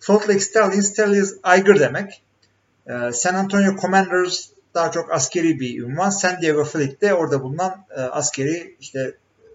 Salt 0.00 0.28
Lake 0.28 0.40
Stallions, 0.40 0.88
Stallions 0.88 1.32
aygır 1.42 1.80
demek. 1.80 2.22
Ee, 2.86 3.12
San 3.12 3.34
Antonio 3.34 3.76
Commanders 3.80 4.48
daha 4.74 4.90
çok 4.90 5.12
askeri 5.12 5.60
bir 5.60 5.82
ünvan. 5.82 6.10
San 6.10 6.40
Diego 6.40 6.64
Fleet 6.64 7.00
de 7.00 7.14
orada 7.14 7.42
bulunan 7.42 7.86
e, 7.96 8.00
askeri 8.00 8.76
işte 8.80 9.00
e, 9.00 9.46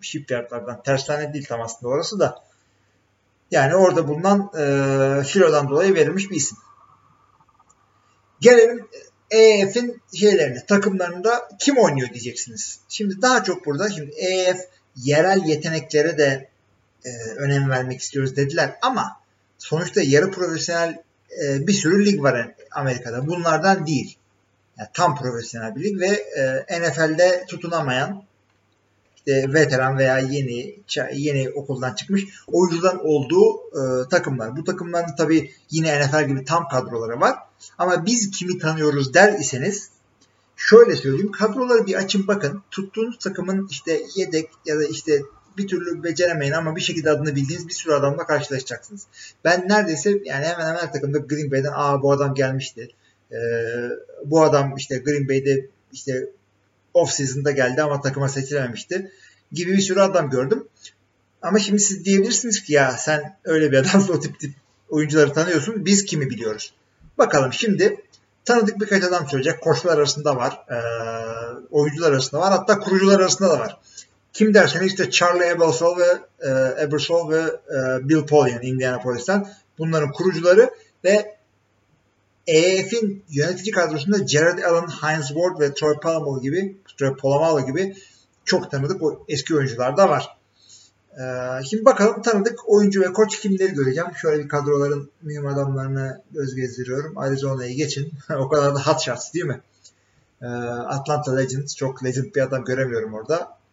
shipyardlardan. 0.00 0.82
Tersane 0.82 1.34
değil 1.34 1.46
tam 1.48 1.60
aslında 1.60 1.92
orası 1.92 2.20
da. 2.20 2.42
Yani 3.50 3.76
orada 3.76 4.08
bulunan 4.08 4.50
e, 4.58 5.24
filodan 5.24 5.68
dolayı 5.68 5.94
verilmiş 5.94 6.30
bir 6.30 6.36
isim. 6.36 6.58
Gelelim 8.40 8.88
EF'in 9.30 10.02
şeylerine, 10.14 10.66
takımlarında 10.66 11.48
kim 11.58 11.78
oynuyor 11.78 12.08
diyeceksiniz. 12.08 12.80
Şimdi 12.88 13.22
daha 13.22 13.44
çok 13.44 13.66
burada 13.66 13.90
şimdi 13.90 14.10
EF 14.10 14.58
yerel 14.96 15.44
yeteneklere 15.44 16.18
de 16.18 16.48
e, 17.04 17.10
önem 17.36 17.70
vermek 17.70 18.00
istiyoruz 18.00 18.36
dediler 18.36 18.74
ama 18.82 19.23
sonuçta 19.64 20.02
yarı 20.02 20.30
profesyonel 20.30 21.02
e, 21.44 21.66
bir 21.66 21.72
sürü 21.72 22.06
lig 22.06 22.22
var 22.22 22.54
Amerika'da. 22.70 23.26
Bunlardan 23.26 23.86
değil. 23.86 24.16
Yani 24.78 24.88
tam 24.94 25.16
profesyonel 25.16 25.76
bir 25.76 25.84
lig 25.84 26.00
ve 26.00 26.06
e, 26.06 26.80
NFL'de 26.80 27.44
tutunamayan 27.48 28.22
işte 29.16 29.52
veteran 29.52 29.98
veya 29.98 30.18
yeni 30.18 30.76
yeni 31.12 31.50
okuldan 31.50 31.94
çıkmış 31.94 32.24
oyuncuların 32.46 32.98
olduğu 32.98 33.56
e, 33.56 34.08
takımlar. 34.08 34.56
Bu 34.56 34.64
takımların 34.64 35.16
tabi 35.16 35.50
yine 35.70 36.00
NFL 36.00 36.28
gibi 36.28 36.44
tam 36.44 36.68
kadroları 36.68 37.20
var. 37.20 37.38
Ama 37.78 38.06
biz 38.06 38.30
kimi 38.30 38.58
tanıyoruz 38.58 39.14
der 39.14 39.38
iseniz 39.38 39.88
şöyle 40.56 40.96
söyleyeyim 40.96 41.32
kadroları 41.32 41.86
bir 41.86 41.94
açın 41.94 42.26
bakın. 42.26 42.62
Tuttuğunuz 42.70 43.18
takımın 43.18 43.68
işte 43.70 44.02
yedek 44.16 44.50
ya 44.66 44.78
da 44.78 44.84
işte 44.84 45.22
bir 45.58 45.68
türlü 45.68 46.04
beceremeyin 46.04 46.52
ama 46.52 46.76
bir 46.76 46.80
şekilde 46.80 47.10
adını 47.10 47.36
bildiğiniz 47.36 47.68
bir 47.68 47.72
sürü 47.72 47.94
adamla 47.94 48.26
karşılaşacaksınız. 48.26 49.06
Ben 49.44 49.68
neredeyse 49.68 50.10
yani 50.24 50.46
hemen 50.46 50.66
hemen 50.66 50.80
her 50.80 50.92
takımda 50.92 51.18
Green 51.18 51.50
Bay'den 51.50 51.72
aa 51.74 52.02
bu 52.02 52.12
adam 52.12 52.34
gelmişti. 52.34 52.88
Ee, 53.32 53.36
bu 54.24 54.42
adam 54.42 54.76
işte 54.76 54.98
Green 54.98 55.28
Bay'de 55.28 55.66
işte 55.92 56.26
off 56.94 57.10
season'da 57.10 57.50
geldi 57.50 57.82
ama 57.82 58.00
takıma 58.00 58.28
seçilememişti 58.28 59.10
gibi 59.52 59.72
bir 59.72 59.80
sürü 59.80 60.00
adam 60.00 60.30
gördüm. 60.30 60.68
Ama 61.42 61.58
şimdi 61.58 61.80
siz 61.80 62.04
diyebilirsiniz 62.04 62.62
ki 62.62 62.72
ya 62.72 62.90
sen 62.92 63.36
öyle 63.44 63.72
bir 63.72 63.76
adamsın 63.76 64.12
o 64.12 64.20
tip 64.20 64.40
tip 64.40 64.52
oyuncuları 64.88 65.32
tanıyorsun. 65.32 65.84
Biz 65.84 66.04
kimi 66.04 66.30
biliyoruz? 66.30 66.74
Bakalım 67.18 67.52
şimdi 67.52 67.96
tanıdık 68.44 68.80
birkaç 68.80 69.04
adam 69.04 69.28
söyleyecek. 69.28 69.60
Koçlar 69.60 69.98
arasında 69.98 70.36
var. 70.36 70.52
E, 70.70 70.76
oyuncular 71.70 72.12
arasında 72.12 72.40
var. 72.40 72.52
Hatta 72.52 72.78
kurucular 72.78 73.20
arasında 73.20 73.50
da 73.50 73.58
var. 73.58 73.78
Kim 74.34 74.54
derseniz 74.54 74.86
işte 74.86 75.10
Charlie 75.10 75.48
Ebersol 75.48 75.98
ve 75.98 76.18
e, 76.40 76.82
Ebersol 76.82 77.30
ve 77.30 77.40
e, 77.40 78.08
Bill 78.08 78.26
Polian 78.26 78.62
Indianapolis'ten 78.62 79.48
bunların 79.78 80.12
kurucuları 80.12 80.70
ve 81.04 81.36
EF'in 82.46 83.24
yönetici 83.28 83.72
kadrosunda 83.72 84.26
Jared 84.26 84.62
Allen, 84.62 84.86
Heinz 84.86 85.28
Ward 85.28 85.60
ve 85.60 85.74
Troy 85.74 85.94
Polamalu 86.02 86.40
gibi 86.40 86.76
Troy 86.98 87.16
Polamalu 87.16 87.66
gibi 87.66 87.96
çok 88.44 88.70
tanıdık 88.70 89.02
o 89.02 89.24
eski 89.28 89.56
oyuncular 89.56 89.96
da 89.96 90.08
var. 90.08 90.36
Ee, 91.18 91.64
şimdi 91.70 91.84
bakalım 91.84 92.22
tanıdık 92.22 92.68
oyuncu 92.68 93.00
ve 93.00 93.12
koç 93.12 93.40
kimleri 93.40 93.72
göreceğim. 93.72 94.10
Şöyle 94.22 94.44
bir 94.44 94.48
kadroların 94.48 95.10
mühim 95.22 95.46
adamlarını 95.46 96.22
göz 96.30 96.54
gezdiriyorum. 96.54 97.18
Arizona'ya 97.18 97.72
geçin. 97.72 98.12
o 98.38 98.48
kadar 98.48 98.74
da 98.74 98.86
hot 98.86 99.00
shots 99.00 99.34
değil 99.34 99.46
mi? 99.46 99.60
Ee, 100.42 100.46
Atlanta 100.46 101.36
Legends. 101.36 101.76
Çok 101.76 102.04
legend 102.04 102.34
bir 102.34 102.40
adam 102.40 102.64
göremiyorum 102.64 103.14
orada. 103.14 103.63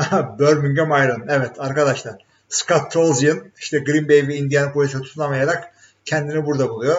Birmingham 0.38 0.90
Iron. 0.90 1.24
Evet 1.28 1.50
arkadaşlar. 1.58 2.16
Scott 2.48 2.92
Tolzien 2.92 3.52
işte 3.58 3.78
Green 3.78 4.08
Bay 4.08 4.28
ve 4.28 4.36
Indianapolis'e 4.36 4.98
tutunamayarak 5.00 5.74
kendini 6.04 6.46
burada 6.46 6.70
buluyor. 6.70 6.96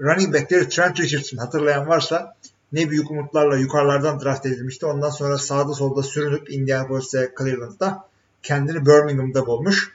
Running 0.00 0.34
backleri 0.34 0.68
Trent 0.68 1.00
Richardson 1.00 1.38
hatırlayan 1.38 1.88
varsa 1.88 2.36
ne 2.72 2.90
büyük 2.90 3.10
umutlarla 3.10 3.56
yukarılardan 3.56 4.20
draft 4.20 4.46
edilmişti. 4.46 4.86
Ondan 4.86 5.10
sonra 5.10 5.38
sağda 5.38 5.74
solda 5.74 6.02
sürünüp 6.02 6.50
Indianapolis'e 6.50 7.32
Cleveland'da 7.38 8.04
kendini 8.42 8.86
Birmingham'da 8.86 9.46
bulmuş. 9.46 9.92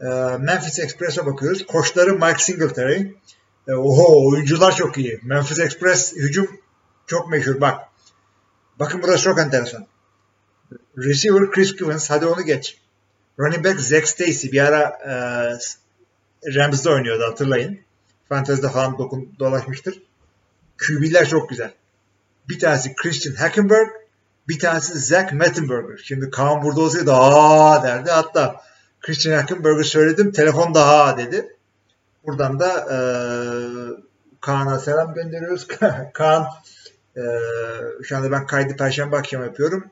Ee, 0.00 0.06
Memphis 0.38 0.78
Express'e 0.78 1.26
bakıyoruz. 1.26 1.66
Koçları 1.66 2.12
Mike 2.12 2.38
Singletary. 2.38 3.06
Ee, 3.68 3.72
oho 3.72 4.28
oyuncular 4.28 4.76
çok 4.76 4.98
iyi. 4.98 5.20
Memphis 5.22 5.58
Express 5.58 6.12
hücum 6.16 6.48
çok 7.06 7.30
meşhur. 7.30 7.60
Bak. 7.60 7.80
Bakın 8.78 9.02
burası 9.02 9.24
çok 9.24 9.38
enteresan. 9.38 9.86
Receiver 10.98 11.50
Chris 11.50 11.76
Givens. 11.76 12.10
Hadi 12.10 12.26
onu 12.26 12.42
geç. 12.42 12.78
Running 13.38 13.64
back 13.64 13.80
Zach 13.80 14.06
Stacy. 14.06 14.52
Bir 14.52 14.60
ara 14.60 14.82
e, 14.82 15.14
Rams'da 16.54 16.90
oynuyordu 16.90 17.22
hatırlayın. 17.22 17.78
Fantasy'de 18.28 18.68
falan 18.68 18.98
dokun, 18.98 19.34
dolaşmıştır. 19.38 20.02
QB'ler 20.78 21.28
çok 21.28 21.48
güzel. 21.48 21.72
Bir 22.48 22.58
tanesi 22.58 22.94
Christian 22.94 23.34
Hackenberg, 23.34 23.88
bir 24.48 24.58
tanesi 24.58 24.98
Zach 24.98 25.32
Mettenberger. 25.32 25.96
Şimdi 26.04 26.30
Kaan 26.30 26.62
burada 26.62 26.80
olsaydı 26.80 27.12
aa 27.12 27.82
derdi. 27.82 28.10
Hatta 28.10 28.62
Christian 29.00 29.40
Hackenberg'ı 29.40 29.84
söyledim. 29.84 30.32
Telefon 30.32 30.74
daha 30.74 31.18
dedi. 31.18 31.56
Buradan 32.26 32.60
da 32.60 32.68
e, 32.68 32.98
Kaan'a 34.40 34.78
selam 34.78 35.14
gönderiyoruz. 35.14 35.68
Kaan 36.14 36.46
e, 37.16 37.22
şu 38.02 38.16
anda 38.16 38.30
ben 38.30 38.46
kaydı 38.46 38.76
perşembe 38.76 39.16
akşam 39.16 39.44
yapıyorum. 39.44 39.90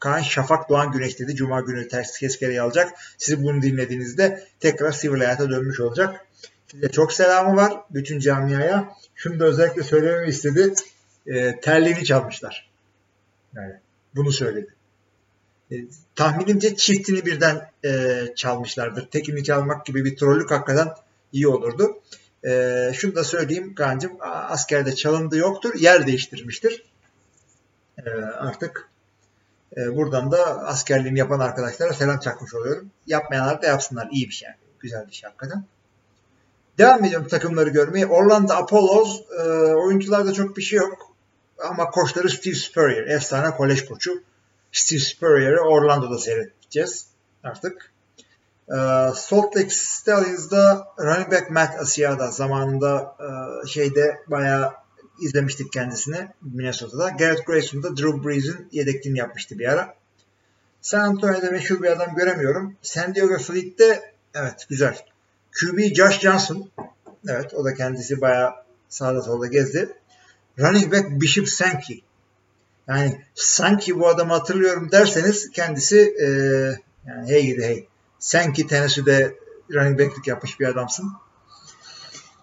Kaan 0.00 0.22
Şafak 0.22 0.68
Doğan 0.68 0.92
Güneş 0.92 1.18
dedi. 1.18 1.34
Cuma 1.34 1.60
günü 1.60 1.88
ters 1.88 2.18
keskereyi 2.18 2.60
alacak. 2.60 2.92
Siz 3.18 3.42
bunu 3.42 3.62
dinlediğinizde 3.62 4.44
tekrar 4.60 4.92
sivil 4.92 5.18
hayata 5.18 5.50
dönmüş 5.50 5.80
olacak. 5.80 6.26
Size 6.66 6.88
çok 6.88 7.12
selamı 7.12 7.56
var 7.56 7.80
bütün 7.90 8.18
camiaya. 8.18 8.96
Şunu 9.14 9.40
da 9.40 9.44
özellikle 9.44 9.82
söylememi 9.82 10.28
istedi. 10.28 10.74
E, 11.26 11.60
terliğini 11.60 12.04
çalmışlar. 12.04 12.70
Yani 13.54 13.72
bunu 14.14 14.32
söyledi. 14.32 14.74
E, 15.72 15.74
tahminimce 16.14 16.76
çiftini 16.76 17.26
birden 17.26 17.70
e, 17.84 18.22
çalmışlardır. 18.36 19.06
Tekini 19.06 19.44
çalmak 19.44 19.86
gibi 19.86 20.04
bir 20.04 20.16
trollük 20.16 20.50
hakikaten 20.50 20.88
iyi 21.32 21.48
olurdu. 21.48 22.00
E, 22.44 22.92
şunu 22.94 23.14
da 23.14 23.24
söyleyeyim 23.24 23.74
Kaan'cığım 23.74 24.16
askerde 24.20 24.94
çalındı 24.94 25.36
yoktur. 25.36 25.74
Yer 25.78 26.06
değiştirmiştir. 26.06 26.84
E, 28.06 28.10
artık 28.20 28.89
e, 29.76 29.96
buradan 29.96 30.32
da 30.32 30.66
askerliğini 30.66 31.18
yapan 31.18 31.40
arkadaşlara 31.40 31.92
selam 31.92 32.18
çakmış 32.18 32.54
oluyorum. 32.54 32.90
Yapmayanlar 33.06 33.62
da 33.62 33.66
yapsınlar. 33.66 34.08
İyi 34.12 34.28
bir 34.28 34.34
şey. 34.34 34.48
Güzel 34.80 35.06
bir 35.06 35.12
şey 35.12 35.28
hakikaten. 35.28 35.64
Devam 36.78 37.04
ediyorum 37.04 37.28
takımları 37.28 37.70
görmeye. 37.70 38.06
Orlando 38.06 38.52
Apollos 38.52 39.20
e, 39.38 39.42
oyuncularda 39.74 40.32
çok 40.32 40.56
bir 40.56 40.62
şey 40.62 40.78
yok. 40.78 41.14
Ama 41.68 41.90
koçları 41.90 42.30
Steve 42.30 42.54
Spurrier. 42.54 43.06
Efsane 43.06 43.50
kolej 43.50 43.84
koçu. 43.84 44.22
Steve 44.72 45.00
Spurrier'ı 45.00 45.60
Orlando'da 45.60 46.18
seyredeceğiz 46.18 47.06
artık. 47.44 47.92
E, 48.68 48.76
Salt 49.14 49.56
Lake 49.56 49.70
Stallions'da 49.70 50.88
running 50.98 51.32
back 51.32 51.50
Matt 51.50 51.80
Asiata 51.80 52.30
zamanında 52.30 53.16
e, 53.20 53.66
şeyde 53.68 54.16
bayağı 54.26 54.79
izlemiştik 55.20 55.72
kendisini 55.72 56.28
Minnesota'da. 56.42 57.08
Garrett 57.08 57.46
Grayson'da 57.46 57.96
Drew 57.96 58.24
Brees'in 58.24 58.68
yedekliğini 58.72 59.18
yapmıştı 59.18 59.58
bir 59.58 59.68
ara. 59.68 59.94
San 60.82 61.00
Antonio'da 61.00 61.50
meşhur 61.50 61.82
bir 61.82 61.90
adam 61.90 62.14
göremiyorum. 62.14 62.76
San 62.82 63.14
Diego 63.14 63.38
Fleet'te 63.38 64.14
evet 64.34 64.66
güzel. 64.68 64.98
QB 65.60 65.94
Josh 65.94 66.20
Johnson. 66.20 66.70
Evet 67.28 67.54
o 67.54 67.64
da 67.64 67.74
kendisi 67.74 68.20
bayağı 68.20 68.52
sağda 68.88 69.22
solda 69.22 69.46
gezdi. 69.46 69.96
Running 70.58 70.92
back 70.92 71.10
Bishop 71.10 71.48
Sankey. 71.48 72.02
Yani 72.88 73.20
sanki 73.34 73.98
bu 73.98 74.08
adamı 74.08 74.32
hatırlıyorum 74.32 74.92
derseniz 74.92 75.50
kendisi 75.50 76.14
e, 76.20 76.26
yani 77.08 77.28
hey 77.28 77.46
gidi 77.46 77.62
hey. 77.62 77.86
Sankey 78.18 78.66
Tennessee'de 78.66 79.34
running 79.74 80.00
back'lik 80.00 80.26
yapmış 80.26 80.60
bir 80.60 80.66
adamsın. 80.66 81.12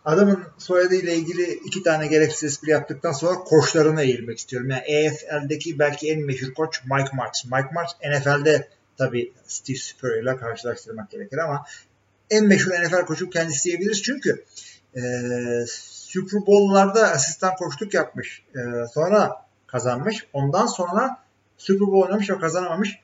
Adamın 0.07 0.43
soyadıyla 0.57 1.13
ilgili 1.13 1.53
iki 1.53 1.83
tane 1.83 2.07
gereksiz 2.07 2.43
espri 2.43 2.69
yaptıktan 2.69 3.11
sonra 3.11 3.33
koçlarına 3.33 4.01
eğilmek 4.01 4.37
istiyorum. 4.37 4.69
Yani 4.69 4.81
EFL'deki 4.81 5.79
belki 5.79 6.11
en 6.11 6.19
meşhur 6.19 6.53
koç 6.53 6.81
Mike 6.83 7.15
Martz. 7.15 7.45
Mike 7.45 7.69
Martz 7.73 7.95
NFL'de 8.09 8.67
tabii 8.97 9.33
Steve 9.47 9.77
Spurrier 9.77 10.23
ile 10.23 10.37
karşılaştırmak 10.37 11.11
gerekir 11.11 11.37
ama 11.37 11.65
en 12.29 12.45
meşhur 12.45 12.71
NFL 12.71 13.05
koçu 13.05 13.29
kendisi 13.29 13.63
diyebiliriz. 13.63 14.03
Çünkü 14.03 14.43
e, 14.95 15.01
Super 15.67 16.47
Bowl'larda 16.47 17.11
asistan 17.11 17.55
koçluk 17.55 17.93
yapmış. 17.93 18.43
E, 18.55 18.59
sonra 18.93 19.45
kazanmış. 19.67 20.27
Ondan 20.33 20.65
sonra 20.65 21.17
Super 21.57 21.87
Bowl 21.87 22.07
oynamış 22.07 22.29
ve 22.29 22.39
kazanamamış. 22.39 22.99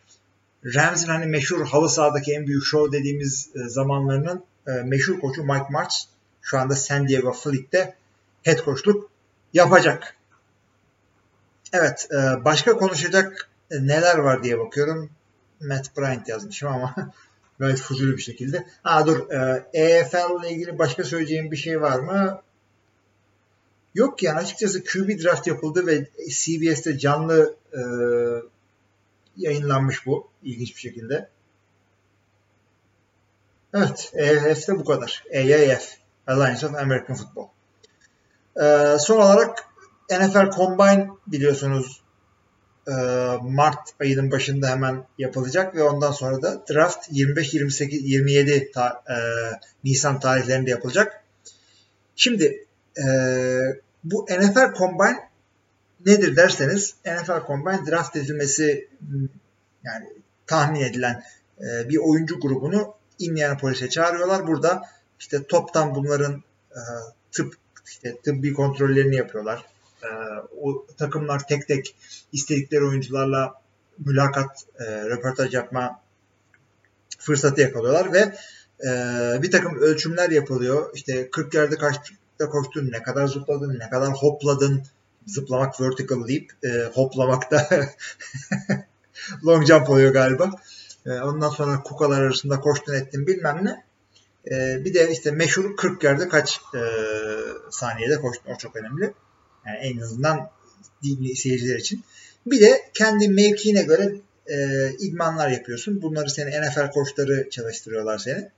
Rams'in 0.65 1.07
hani 1.07 1.25
meşhur 1.25 1.67
halı 1.67 1.89
sahadaki 1.89 2.33
en 2.33 2.47
büyük 2.47 2.65
show 2.65 2.97
dediğimiz 2.97 3.49
e, 3.55 3.69
zamanlarının 3.69 4.43
e, 4.67 4.71
meşhur 4.71 5.19
koçu 5.19 5.43
Mike 5.43 5.67
Martz 5.69 6.12
şu 6.43 6.59
anda 6.59 6.75
San 6.75 7.07
Diego 7.07 7.33
Fleet'te 7.33 7.95
head 8.43 8.65
coachluk 8.65 9.09
yapacak. 9.53 10.15
Evet, 11.73 12.07
e, 12.11 12.45
başka 12.45 12.77
konuşacak 12.77 13.49
neler 13.71 14.17
var 14.17 14.43
diye 14.43 14.59
bakıyorum. 14.59 15.09
Matt 15.61 15.97
Bryant 15.97 16.29
yazmışım 16.29 16.69
ama 16.69 16.95
gayet 17.59 17.79
fuzuli 17.79 18.17
bir 18.17 18.21
şekilde. 18.21 18.67
Aa 18.83 19.07
dur, 19.07 19.29
EFL 19.73 20.41
ile 20.41 20.51
ilgili 20.51 20.79
başka 20.79 21.03
söyleyeceğim 21.03 21.51
bir 21.51 21.57
şey 21.57 21.81
var 21.81 21.99
mı? 21.99 22.41
Yok 23.95 24.23
yani 24.23 24.39
açıkçası 24.39 24.83
QB 24.83 25.23
draft 25.23 25.47
yapıldı 25.47 25.87
ve 25.87 26.07
CBS'te 26.29 26.97
canlı 26.97 27.55
e, 27.73 27.81
yayınlanmış 29.37 30.05
bu 30.05 30.27
ilginç 30.43 30.75
bir 30.75 30.81
şekilde. 30.81 31.29
Evet, 33.73 34.11
EF'de 34.13 34.79
bu 34.79 34.85
kadar. 34.85 35.23
EAF. 35.29 36.02
Alliance 36.27 36.67
of 36.67 36.75
American 36.75 37.15
Football. 37.15 37.47
Ee, 38.61 38.97
son 38.99 39.21
olarak 39.21 39.57
NFL 40.11 40.51
Combine 40.55 41.07
biliyorsunuz 41.27 42.03
e, 42.87 42.93
Mart 43.41 43.89
ayının 44.01 44.31
başında 44.31 44.69
hemen 44.69 45.05
yapılacak 45.17 45.75
ve 45.75 45.83
ondan 45.83 46.11
sonra 46.11 46.41
da 46.41 46.63
draft 46.73 47.07
25 47.11 47.53
28 47.53 48.03
27 48.03 48.71
ta, 48.71 49.03
e, 49.09 49.15
Nisan 49.83 50.19
tarihlerinde 50.19 50.69
yapılacak. 50.69 51.23
Şimdi 52.15 52.65
e, 52.97 53.05
bu 54.03 54.25
NFL 54.29 54.73
Combine 54.77 55.29
nedir 56.05 56.35
derseniz 56.35 56.95
NFL 57.05 57.47
Combine 57.47 57.91
draft 57.91 58.15
edilmesi 58.15 58.87
yani 59.83 60.05
tahmin 60.47 60.81
edilen 60.81 61.23
e, 61.59 61.89
bir 61.89 61.97
oyuncu 61.97 62.39
grubunu 62.39 62.93
Indianapolis'e 63.19 63.89
çağırıyorlar. 63.89 64.47
Burada 64.47 64.81
işte 65.19 65.43
toptan 65.43 65.95
bunların 65.95 66.43
e, 66.71 66.81
tıp 67.31 67.55
işte 67.87 68.17
tıbbi 68.23 68.53
kontrollerini 68.53 69.15
yapıyorlar. 69.15 69.65
E, 70.03 70.07
o 70.61 70.85
takımlar 70.97 71.47
tek 71.47 71.67
tek 71.67 71.95
istedikleri 72.31 72.83
oyuncularla 72.83 73.53
mülakat, 73.97 74.65
e, 74.79 74.83
röportaj 74.85 75.53
yapma 75.53 76.01
fırsatı 77.19 77.61
yakalıyorlar 77.61 78.13
ve 78.13 78.35
e, 78.87 78.89
bir 79.41 79.51
takım 79.51 79.79
ölçümler 79.79 80.29
yapılıyor. 80.29 80.91
İşte 80.93 81.29
40 81.29 81.53
yerde 81.53 81.75
kaçta 81.75 82.49
koştun, 82.49 82.91
ne 82.91 83.03
kadar 83.03 83.27
zıpladın, 83.27 83.79
ne 83.79 83.89
kadar 83.89 84.09
hopladın, 84.09 84.83
zıplamak 85.27 85.81
vertical 85.81 86.27
deyip 86.27 86.51
e, 86.63 86.89
hoplamak 86.93 87.51
da 87.51 87.67
long 89.45 89.65
jump 89.67 89.89
oluyor 89.89 90.13
galiba. 90.13 90.51
E, 91.05 91.11
ondan 91.11 91.49
sonra 91.49 91.83
kukalar 91.83 92.21
arasında 92.21 92.59
koştun 92.59 92.93
ettin 92.93 93.27
bilmem 93.27 93.65
ne. 93.65 93.83
E, 94.51 94.85
bir 94.85 94.93
de 94.93 95.11
işte 95.11 95.31
meşhur 95.31 95.75
40 95.75 96.03
yerde 96.03 96.27
kaç 96.27 96.59
e, 96.75 96.81
saniyede 97.71 98.15
koştun 98.15 98.51
o 98.51 98.57
çok 98.57 98.75
önemli. 98.75 99.13
Yani 99.65 99.77
en 99.77 99.97
azından 99.97 100.49
seyirciler 101.35 101.75
için. 101.75 102.03
Bir 102.45 102.61
de 102.61 102.81
kendi 102.93 103.29
mevkiine 103.29 103.83
göre 103.83 104.15
e, 104.47 104.89
idmanlar 104.99 105.49
yapıyorsun. 105.49 106.01
Bunları 106.01 106.29
seni 106.29 106.61
NFL 106.61 106.91
koçları 106.91 107.49
çalıştırıyorlar 107.49 108.17
seni. 108.17 108.49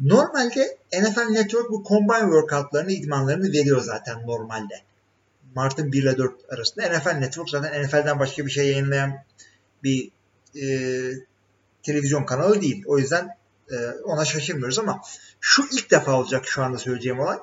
Normalde 0.00 0.78
NFL 0.92 1.28
Network 1.30 1.70
bu 1.70 1.84
combine 1.88 2.20
workoutlarını, 2.20 2.92
idmanlarını 2.92 3.52
veriyor 3.52 3.80
zaten 3.80 4.26
normalde. 4.26 4.74
Mart'ın 5.54 5.92
1 5.92 6.02
ile 6.02 6.18
4 6.18 6.34
arasında. 6.48 6.86
NFL 6.86 7.18
Network 7.18 7.50
zaten 7.50 7.82
NFL'den 7.82 8.18
başka 8.18 8.46
bir 8.46 8.50
şey 8.50 8.66
yayınlayan 8.66 9.24
bir 9.82 10.10
e, 10.62 10.64
televizyon 11.82 12.24
kanalı 12.24 12.60
değil. 12.60 12.84
O 12.86 12.98
yüzden 12.98 13.36
ona 14.04 14.24
şaşırmıyoruz 14.24 14.78
ama 14.78 15.00
şu 15.40 15.62
ilk 15.72 15.90
defa 15.90 16.12
olacak 16.12 16.46
şu 16.46 16.62
anda 16.62 16.78
söyleyeceğim 16.78 17.20
olay. 17.20 17.38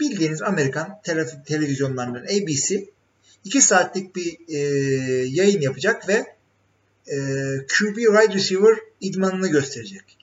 Bildiğiniz 0.00 0.42
Amerikan 0.42 1.00
tele, 1.04 1.42
televizyonlarından 1.44 2.22
ABC 2.22 2.84
2 3.44 3.62
saatlik 3.62 4.16
bir 4.16 4.38
e, 4.48 4.58
yayın 5.26 5.60
yapacak 5.60 6.08
ve 6.08 6.36
e, 7.06 7.16
QB 7.66 7.96
wide 7.96 8.34
receiver 8.34 8.78
idmanını 9.00 9.48
gösterecek. 9.48 10.18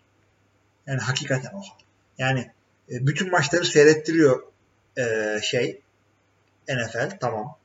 Yani 0.88 1.00
hakikaten 1.02 1.54
o. 1.54 1.62
Yani 2.18 2.52
e, 2.92 3.08
bütün 3.08 3.32
maçları 3.32 3.66
seyrettiriyor 3.66 4.44
e, 4.98 5.40
şey 5.42 5.82
NFL 6.70 7.18
tamam. 7.20 7.58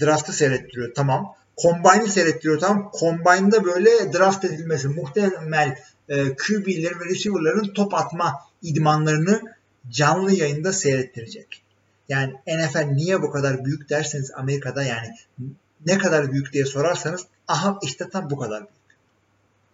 Draft'ı 0.00 0.32
seyrettiriyor 0.32 0.94
tamam. 0.94 1.36
Combine'ı 1.62 2.08
seyrettiriyor 2.08 2.60
tamam. 2.60 2.92
Combine'da 3.00 3.64
böyle 3.64 4.12
draft 4.12 4.44
edilmesi 4.44 4.88
muhtemel 4.88 5.78
e, 6.08 6.36
QB'lerin 6.36 7.00
ve 7.00 7.04
receiver'ların 7.04 7.72
top 7.72 7.94
atma 7.94 8.40
idmanlarını 8.62 9.42
canlı 9.90 10.32
yayında 10.32 10.72
seyrettirecek. 10.72 11.62
Yani 12.08 12.34
NFL 12.46 12.84
niye 12.84 13.22
bu 13.22 13.30
kadar 13.30 13.64
büyük 13.64 13.90
derseniz 13.90 14.30
Amerika'da 14.36 14.82
yani 14.82 15.08
ne 15.86 15.98
kadar 15.98 16.32
büyük 16.32 16.52
diye 16.52 16.64
sorarsanız 16.64 17.26
aha 17.48 17.78
işte 17.82 18.08
tam 18.08 18.30
bu 18.30 18.38
kadar 18.38 18.60
büyük. 18.60 18.98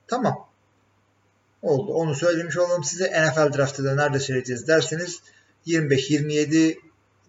Tamam. 0.06 0.46
Oldu. 1.62 1.92
Onu 1.92 2.14
söylemiş 2.14 2.56
olalım 2.56 2.84
size. 2.84 3.04
NFL 3.04 3.56
draftı 3.58 3.84
da 3.84 3.94
nerede 3.94 4.20
seyredeceğiz 4.20 4.68
derseniz 4.68 5.20
25-27 5.66 6.78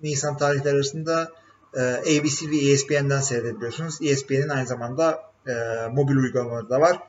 Nisan 0.03 0.37
tarihleri 0.37 0.75
arasında 0.75 1.31
e, 1.73 1.81
ABC 1.81 2.49
ve 2.51 2.71
ESPN'den 2.71 3.21
seyredebiliyorsunuz. 3.21 4.01
ESPN'in 4.01 4.49
aynı 4.49 4.67
zamanda 4.67 5.23
e, 5.47 5.53
mobil 5.91 6.15
uygulamaları 6.15 6.69
da 6.69 6.81
var. 6.81 6.99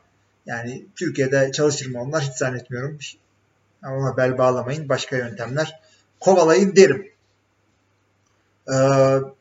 Yani 0.46 0.86
Türkiye'de 0.96 1.52
çalışır 1.52 1.90
mı 1.90 2.02
onlar 2.02 2.22
hiç 2.22 2.32
zannetmiyorum. 2.32 2.98
Ama 3.82 4.16
bel 4.16 4.38
bağlamayın. 4.38 4.88
Başka 4.88 5.16
yöntemler 5.16 5.80
kovalayın 6.20 6.76
derim. 6.76 7.12
Ee, 8.68 8.72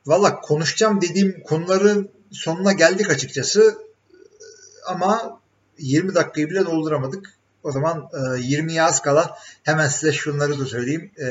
Valla 0.06 0.42
konuşacağım 0.42 1.02
dediğim 1.02 1.44
konuların 1.44 2.10
sonuna 2.32 2.74
geldik 2.74 3.10
açıkçası. 3.10 3.78
ama 4.88 5.42
20 5.78 6.16
dakikayı 6.16 6.50
bile 6.50 6.66
dolduramadık. 6.66 7.34
O 7.64 7.72
zaman 7.72 8.10
e, 8.14 8.18
20'ye 8.18 8.84
az 8.84 9.02
kala 9.02 9.38
hemen 9.64 9.88
size 9.88 10.14
şunları 10.14 10.60
da 10.60 10.66
söyleyeyim. 10.66 11.12
E, 11.20 11.28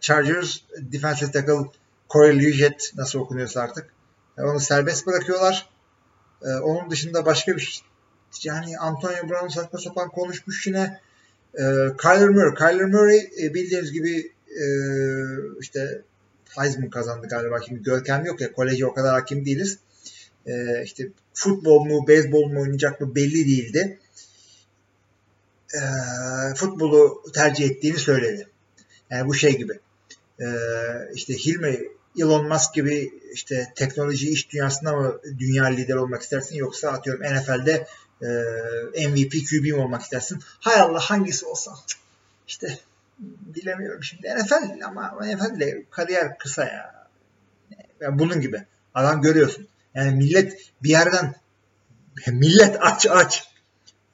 Chargers 0.00 0.58
defensive 0.78 1.30
tackle 1.30 1.70
Corey 2.10 2.38
Liuget 2.38 2.92
nasıl 2.96 3.18
okunuyorsa 3.18 3.60
artık. 3.60 3.90
E, 4.38 4.42
onu 4.42 4.60
serbest 4.60 5.06
bırakıyorlar. 5.06 5.68
E, 6.42 6.48
onun 6.48 6.90
dışında 6.90 7.26
başka 7.26 7.56
bir. 7.56 7.82
Yani 8.42 8.78
Antonio 8.78 9.28
Brown 9.28 9.48
saçma 9.48 9.78
sapan 9.78 10.08
konuşmuş 10.08 10.66
yine. 10.66 11.00
E, 11.54 11.62
Kyler 12.02 12.28
Murray. 12.28 12.54
Kyler 12.54 12.84
Murray 12.84 13.18
e, 13.42 13.54
bildiğiniz 13.54 13.92
gibi 13.92 14.32
e, 14.48 14.64
işte 15.60 16.02
Heisman 16.48 16.90
kazandı 16.90 17.26
galiba. 17.28 17.60
Şimdi 17.66 17.82
görkem 17.82 18.24
yok 18.24 18.40
ya. 18.40 18.52
Koleje 18.52 18.86
o 18.86 18.94
kadar 18.94 19.14
hakim 19.14 19.44
değiliz. 19.44 19.78
E, 20.46 20.82
işte 20.84 21.08
futbol 21.34 21.84
mu, 21.84 22.08
beyzbol 22.08 22.48
mu 22.48 22.60
oynayacak 22.60 23.00
mı 23.00 23.14
belli 23.14 23.46
değildi. 23.46 23.98
E, 25.74 25.80
futbolu 26.54 27.22
tercih 27.34 27.70
ettiğini 27.70 27.98
söyledi. 27.98 28.48
Yani 29.10 29.28
bu 29.28 29.34
şey 29.34 29.58
gibi. 29.58 29.80
E, 30.40 30.46
işte 31.14 31.34
Hilmi 31.34 31.78
Elon 32.18 32.48
Musk 32.48 32.74
gibi 32.74 33.10
işte 33.32 33.72
teknoloji 33.76 34.30
iş 34.30 34.52
dünyasında 34.52 34.96
mı 34.96 35.20
dünya 35.38 35.64
lider 35.64 35.94
olmak 35.94 36.22
istersin 36.22 36.56
yoksa 36.56 36.90
atıyorum 36.90 37.22
NFL'de 37.22 37.86
e, 38.22 39.08
MVP 39.08 39.32
QB 39.32 39.78
olmak 39.78 40.02
istersin? 40.02 40.38
Hay 40.60 40.80
Allah 40.80 41.00
hangisi 41.00 41.46
olsa 41.46 41.74
işte 42.48 42.78
bilemiyorum 43.18 44.02
şimdi 44.02 44.28
NFL 44.28 44.84
ama 44.84 45.18
NFL'de 45.22 45.84
kariyer 45.90 46.38
kısa 46.38 46.64
ya. 46.64 47.08
Yani 48.00 48.18
bunun 48.18 48.40
gibi. 48.40 48.64
Adam 48.94 49.22
görüyorsun. 49.22 49.68
Yani 49.94 50.16
millet 50.16 50.70
bir 50.82 50.88
yerden 50.88 51.34
millet 52.26 52.76
aç 52.80 53.06
aç. 53.06 53.48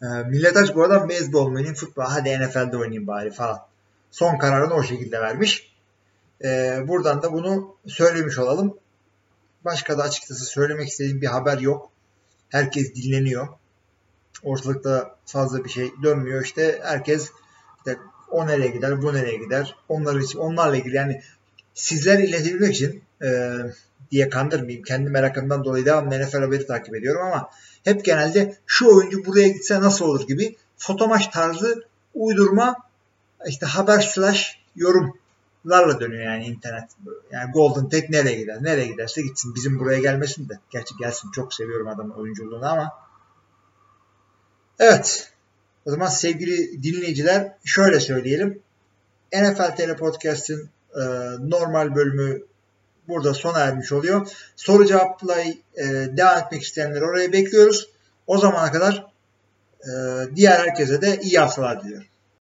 E, 0.02 0.06
millet 0.06 0.56
aç 0.56 0.74
bu 0.74 0.84
adam 0.84 1.08
beyzbol 1.08 1.46
oynayayım, 1.46 1.74
futbol 1.74 2.02
hadi 2.02 2.38
NFL'de 2.38 2.76
oynayayım 2.76 3.06
bari 3.06 3.30
falan. 3.30 3.66
Son 4.10 4.38
kararını 4.38 4.74
o 4.74 4.82
şekilde 4.82 5.20
vermiş. 5.20 5.74
E, 6.44 6.78
buradan 6.88 7.22
da 7.22 7.32
bunu 7.32 7.76
söylemiş 7.86 8.38
olalım. 8.38 8.78
Başka 9.64 9.98
da 9.98 10.02
açıkçası 10.02 10.44
söylemek 10.44 10.88
istediğim 10.88 11.20
bir 11.20 11.26
haber 11.26 11.58
yok. 11.58 11.90
Herkes 12.48 12.94
dinleniyor. 12.94 13.48
Ortalıkta 14.44 15.16
fazla 15.26 15.64
bir 15.64 15.70
şey 15.70 15.92
dönmüyor. 16.02 16.44
İşte 16.44 16.80
herkes 16.82 17.30
işte 17.78 17.98
o 18.30 18.46
nereye 18.46 18.68
gider, 18.68 19.02
bu 19.02 19.14
nereye 19.14 19.36
gider. 19.36 19.76
Onlar 19.88 20.20
için, 20.20 20.38
onlarla 20.38 20.76
ilgili 20.76 20.96
yani 20.96 21.22
sizler 21.74 22.18
iletebilmek 22.18 22.74
için 22.74 23.02
e, 23.22 23.56
diye 24.10 24.28
kandırmayayım. 24.28 24.82
Kendi 24.82 25.10
merakımdan 25.10 25.64
dolayı 25.64 25.84
devamlı 25.84 26.20
NFL 26.20 26.38
haberi 26.38 26.66
takip 26.66 26.94
ediyorum 26.94 27.22
ama 27.22 27.50
hep 27.84 28.04
genelde 28.04 28.56
şu 28.66 28.96
oyuncu 28.96 29.24
buraya 29.24 29.48
gitse 29.48 29.80
nasıl 29.80 30.04
olur 30.04 30.26
gibi 30.26 30.56
fotomaç 30.76 31.26
tarzı 31.26 31.84
uydurma 32.14 32.76
işte 33.46 33.66
haber 33.66 34.00
slash 34.00 34.58
yorumlarla 34.76 36.00
dönüyor 36.00 36.22
yani 36.22 36.46
internet. 36.46 36.84
Yani 37.30 37.52
Golden 37.52 37.88
Tate 37.88 38.06
nereye 38.10 38.36
gider? 38.36 38.58
Nereye 38.62 38.86
giderse 38.86 39.22
gitsin. 39.22 39.54
Bizim 39.54 39.78
buraya 39.78 40.00
gelmesin 40.00 40.48
de. 40.48 40.58
Gerçi 40.70 40.96
gelsin. 40.96 41.30
Çok 41.30 41.54
seviyorum 41.54 41.88
adamın 41.88 42.14
oyunculuğunu 42.14 42.66
ama 42.66 42.92
Evet. 44.78 45.30
O 45.86 45.90
zaman 45.90 46.08
sevgili 46.08 46.82
dinleyiciler 46.82 47.52
şöyle 47.64 48.00
söyleyelim. 48.00 48.62
NFL 49.32 49.76
TR 49.76 49.96
Podcast'ın 49.96 50.68
e, 50.94 51.00
normal 51.40 51.94
bölümü 51.94 52.42
burada 53.08 53.34
sona 53.34 53.58
ermiş 53.58 53.92
oluyor. 53.92 54.28
Soru 54.56 54.86
cevapla 54.86 55.40
e, 55.40 55.54
devam 56.16 56.38
etmek 56.38 56.62
isteyenleri 56.62 57.04
oraya 57.04 57.32
bekliyoruz. 57.32 57.90
O 58.26 58.38
zamana 58.38 58.72
kadar 58.72 59.06
e, 59.80 59.90
diğer 60.36 60.58
herkese 60.58 61.02
de 61.02 61.20
iyi 61.22 61.38
haftalar 61.38 61.84
diliyorum. 61.84 62.06